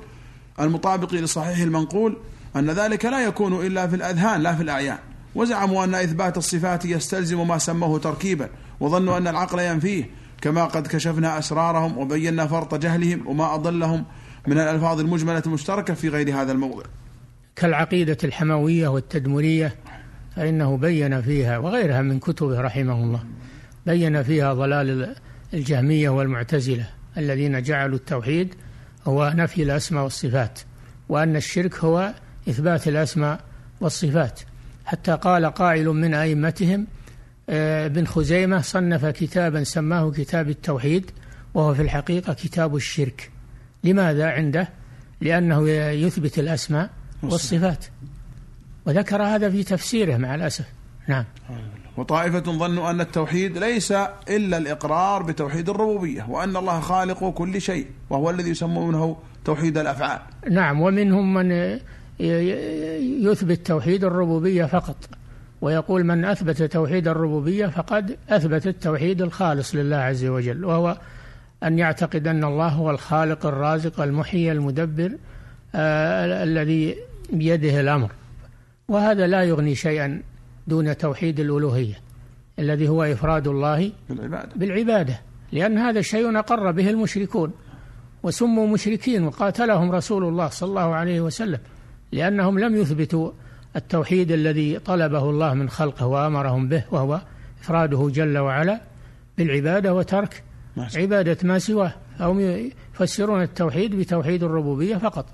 المطابق 0.60 1.14
لصحيح 1.14 1.60
المنقول 1.60 2.18
أن 2.56 2.70
ذلك 2.70 3.06
لا 3.06 3.24
يكون 3.24 3.66
إلا 3.66 3.88
في 3.88 3.96
الأذهان 3.96 4.42
لا 4.42 4.56
في 4.56 4.64
الأعيان. 4.64 4.98
وزعموا 5.36 5.84
أن 5.84 5.96
إثبات 5.96 6.38
الصفات 6.38 6.86
يستلزم 6.86 7.48
ما 7.48 7.58
سموه 7.58 8.00
تركيبا 8.00 8.50
وظنوا 8.80 9.18
أن 9.18 9.28
العقل 9.28 9.60
ينفيه 9.60 10.10
كما 10.42 10.66
قد 10.66 10.88
كشفنا 10.88 11.40
أسرارهم 11.40 11.98
وبينا 11.98 12.48
فرط 12.48 12.76
جهلهم 12.76 13.28
وما 13.28 13.56
أضلهم 13.56 14.06
من 14.48 14.60
الألفاظ 14.60 15.00
المجملة 15.00 15.44
المشتركة 15.46 15.94
في 15.94 16.10
غير 16.10 16.42
هذا 16.42 16.52
الموضع. 16.52 16.84
كالعقيدة 17.58 18.18
الحموية 18.24 18.88
والتدمرية 18.88 19.76
فإنه 20.36 20.78
بين 20.78 21.22
فيها 21.22 21.58
وغيرها 21.58 22.02
من 22.02 22.20
كتبه 22.20 22.62
رحمه 22.62 23.04
الله 23.04 23.24
بين 23.86 24.24
فيها 24.24 24.54
ضلال 24.54 25.16
الجهمية 25.54 26.10
والمعتزلة 26.10 26.90
الذين 27.18 27.62
جعلوا 27.62 27.96
التوحيد 27.96 28.56
هو 29.08 29.34
نفي 29.36 29.64
الأسماء 29.64 30.04
والصفات 30.04 30.60
وأن 31.10 31.36
الشرك 31.36 31.76
هو 31.76 32.14
إثبات 32.50 32.88
الأسماء 32.88 33.40
والصفات 33.82 34.40
حتى 34.86 35.12
قال 35.12 35.46
قائل 35.46 35.88
من 35.88 36.14
أئمتهم 36.14 36.88
آه، 37.50 37.86
ابن 37.86 38.06
خزيمة 38.06 38.62
صنف 38.62 39.06
كتابا 39.06 39.64
سماه 39.64 40.12
كتاب 40.12 40.50
التوحيد 40.50 41.12
وهو 41.54 41.74
في 41.74 41.82
الحقيقة 41.82 42.34
كتاب 42.34 42.76
الشرك 42.76 43.32
لماذا 43.84 44.30
عنده؟ 44.30 44.70
لأنه 45.22 45.70
يثبت 45.70 46.40
الأسماء 46.40 46.90
والصفات. 47.24 47.86
وذكر 48.86 49.24
هذا 49.24 49.50
في 49.50 49.64
تفسيره 49.64 50.18
مع 50.18 50.36
الأسف. 50.36 50.66
نعم. 51.08 51.26
وطائفة 51.98 52.40
ظنوا 52.40 52.90
أن 52.90 53.02
التوحيد 53.02 53.58
ليس 53.58 53.92
إلا 54.30 54.58
الإقرار 54.58 55.24
بتوحيد 55.24 55.70
الربوبية 55.70 56.26
وأن 56.30 56.58
الله 56.58 56.80
خالق 56.80 57.30
كل 57.30 57.62
شيء 57.62 57.88
وهو 58.10 58.30
الذي 58.30 58.50
يسمونه 58.50 59.18
توحيد 59.46 59.78
الأفعال. 59.78 60.20
نعم. 60.52 60.82
ومنهم 60.82 61.34
من 61.34 61.80
يثبت 62.20 63.68
توحيد 63.68 64.04
الربوبية 64.04 64.66
فقط 64.66 65.10
ويقول 65.62 66.04
من 66.04 66.26
أثبت 66.26 66.64
توحيد 66.64 67.08
الربوبية 67.08 67.68
فقد 67.68 68.18
أثبت 68.30 68.68
التوحيد 68.68 69.22
الخالص 69.22 69.76
لله 69.76 69.96
عز 69.96 70.26
وجل 70.26 70.66
وهو 70.66 70.98
أن 71.64 71.80
يعتقد 71.80 72.28
أن 72.28 72.44
الله 72.44 72.68
هو 72.68 72.92
الخالق 72.92 73.46
الرازق 73.46 74.02
المحيي 74.02 74.52
المدبر 74.52 75.12
آه 75.76 76.44
الذي 76.44 76.96
بيده 77.34 77.80
الأمر. 77.80 78.12
وهذا 78.88 79.28
لا 79.28 79.44
يغني 79.44 79.76
شيئا 79.76 80.22
دون 80.68 80.98
توحيد 80.98 81.40
الألوهية 81.40 81.96
الذي 82.60 82.90
هو 82.90 83.04
إفراد 83.04 83.48
الله 83.48 83.92
بالعبادة, 84.10 84.50
بالعبادة 84.56 85.20
لأن 85.52 85.78
هذا 85.78 86.02
شيء 86.02 86.40
أقر 86.40 86.72
به 86.72 86.90
المشركون 86.90 87.52
وسموا 88.24 88.68
مشركين 88.68 89.24
وقاتلهم 89.24 89.92
رسول 89.92 90.24
الله 90.24 90.48
صلى 90.48 90.70
الله 90.70 90.96
عليه 90.96 91.22
وسلم 91.22 91.60
لأنهم 92.12 92.60
لم 92.60 92.76
يثبتوا 92.76 93.32
التوحيد 93.76 94.32
الذي 94.32 94.80
طلبه 94.80 95.30
الله 95.30 95.54
من 95.54 95.70
خلقه 95.70 96.06
وأمرهم 96.06 96.68
به 96.68 96.84
وهو 96.92 97.22
إفراده 97.62 98.10
جل 98.14 98.38
وعلا 98.38 98.82
بالعبادة 99.38 99.94
وترك 99.94 100.44
عبادة 100.96 101.38
ما 101.44 101.60
سواه 101.60 101.94
أو 102.22 102.40
يفسرون 102.40 103.42
التوحيد 103.42 103.96
بتوحيد 103.96 104.44
الربوبية 104.44 104.98
فقط. 104.98 105.26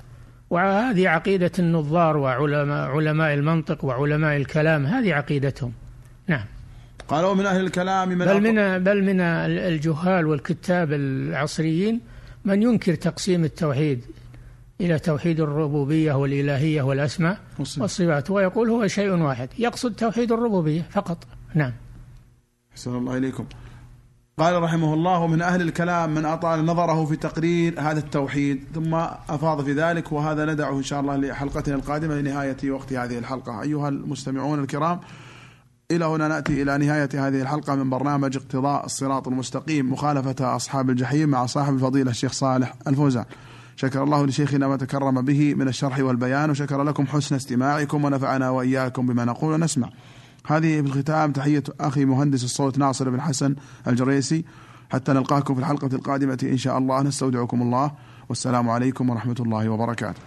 وهذه 0.54 1.10
عقيدة 1.10 1.52
النظار 1.60 2.18
وعلماء 2.18 2.90
علماء 2.96 3.34
المنطق 3.34 3.86
وعلماء 3.86 4.38
الكلام 4.38 4.86
هذه 4.86 5.14
عقيدتهم. 5.14 5.74
نعم. 6.28 6.46
قالوا 7.08 7.34
من 7.34 7.46
أهل 7.46 7.66
الكلام 7.66 8.10
من 8.10 8.18
بل 8.18 8.42
من 8.42 8.84
بل 8.84 9.04
من 9.04 9.20
الجهال 9.22 10.28
والكتاب 10.28 10.94
العصريين 10.94 12.02
من 12.46 12.62
ينكر 12.64 12.96
تقسيم 12.96 13.44
التوحيد 13.44 14.06
إلى 14.82 15.00
توحيد 15.00 15.40
الربوبية 15.40 16.14
والإلهية 16.14 16.82
والأسماء 16.82 17.38
والصفات 17.60 18.32
ويقول 18.32 18.70
هو 18.70 18.88
شيء 18.88 19.12
واحد 19.12 19.50
يقصد 19.60 19.96
توحيد 19.96 20.32
الربوبية 20.32 20.82
فقط. 20.92 21.18
نعم. 21.54 21.74
أحسن 22.72 22.96
الله 22.96 23.18
إليكم. 23.18 23.46
قال 24.38 24.64
رحمه 24.64 24.94
الله 24.94 25.28
من 25.28 25.42
أهل 25.42 25.62
الكلام 25.62 26.14
من 26.14 26.26
أطال 26.26 26.66
نظره 26.66 27.06
في 27.06 27.16
تقرير 27.16 27.80
هذا 27.82 28.00
التوحيد. 28.00 28.64
ثم 28.76 28.94
أفاض 29.30 29.64
في 29.64 29.74
ذلك 29.74 30.12
وهذا 30.12 30.46
ندعه 30.46 30.78
إن 30.78 30.84
شاء 30.84 31.00
الله 31.00 31.16
لحلقتنا 31.16 31.76
القادمة 31.76 32.16
لنهاية 32.16 32.72
وقت 32.72 32.94
هذه 32.94 33.18
الحلقة. 33.18 33.62
أيها 33.62 33.90
المستمعون 33.90 34.60
الكرام 34.60 35.00
إلى 35.92 36.06
هنا 36.06 36.28
نأتي 36.28 36.62
إلى 36.62 36.78
نهاية 36.78 37.10
هذه 37.14 37.42
الحلقة 37.42 37.76
من 37.76 37.90
برنامج 37.90 38.38
اقتضاء 38.38 38.86
الصراط 38.86 39.28
المستقيم 39.28 39.92
مخالفة 39.94 40.56
أصحاب 40.56 40.90
الجحيم 40.90 41.30
مع 41.30 41.46
صاحب 41.46 41.74
الفضيلة 41.74 42.12
الشيخ 42.12 42.32
صالح 42.32 42.74
الفوزان. 42.88 43.26
شكر 43.76 44.04
الله 44.04 44.26
لشيخنا 44.26 44.68
ما 44.68 44.78
تكرم 44.78 45.22
به 45.22 45.54
من 45.54 45.68
الشرح 45.68 46.00
والبيان 46.00 46.50
وشكر 46.50 46.84
لكم 46.84 47.08
حسن 47.08 47.36
استماعكم 47.36 48.06
ونفعنا 48.06 48.50
وإياكم 48.50 49.08
بما 49.08 49.26
نقول 49.26 49.54
ونسمع. 49.54 49.90
هذه 50.48 50.82
في 50.82 50.88
الختام 50.88 51.32
تحية 51.32 51.64
أخي 51.80 52.06
مهندس 52.06 52.44
الصوت 52.44 52.78
ناصر 52.78 53.10
بن 53.10 53.22
حسن 53.22 53.56
الجريسي. 53.88 54.46
حتى 54.92 55.14
نلقاكم 55.14 55.54
في 55.54 55.60
الحلقة 55.60 55.88
القادمة 55.88 56.38
إن 56.44 56.58
شاء 56.58 56.78
الله. 56.78 57.02
نستودعكم 57.02 57.62
الله. 57.62 57.92
والسلام 58.30 58.70
عليكم 58.70 59.10
ورحمة 59.10 59.36
الله 59.40 59.70
وبركاته. 59.70 60.22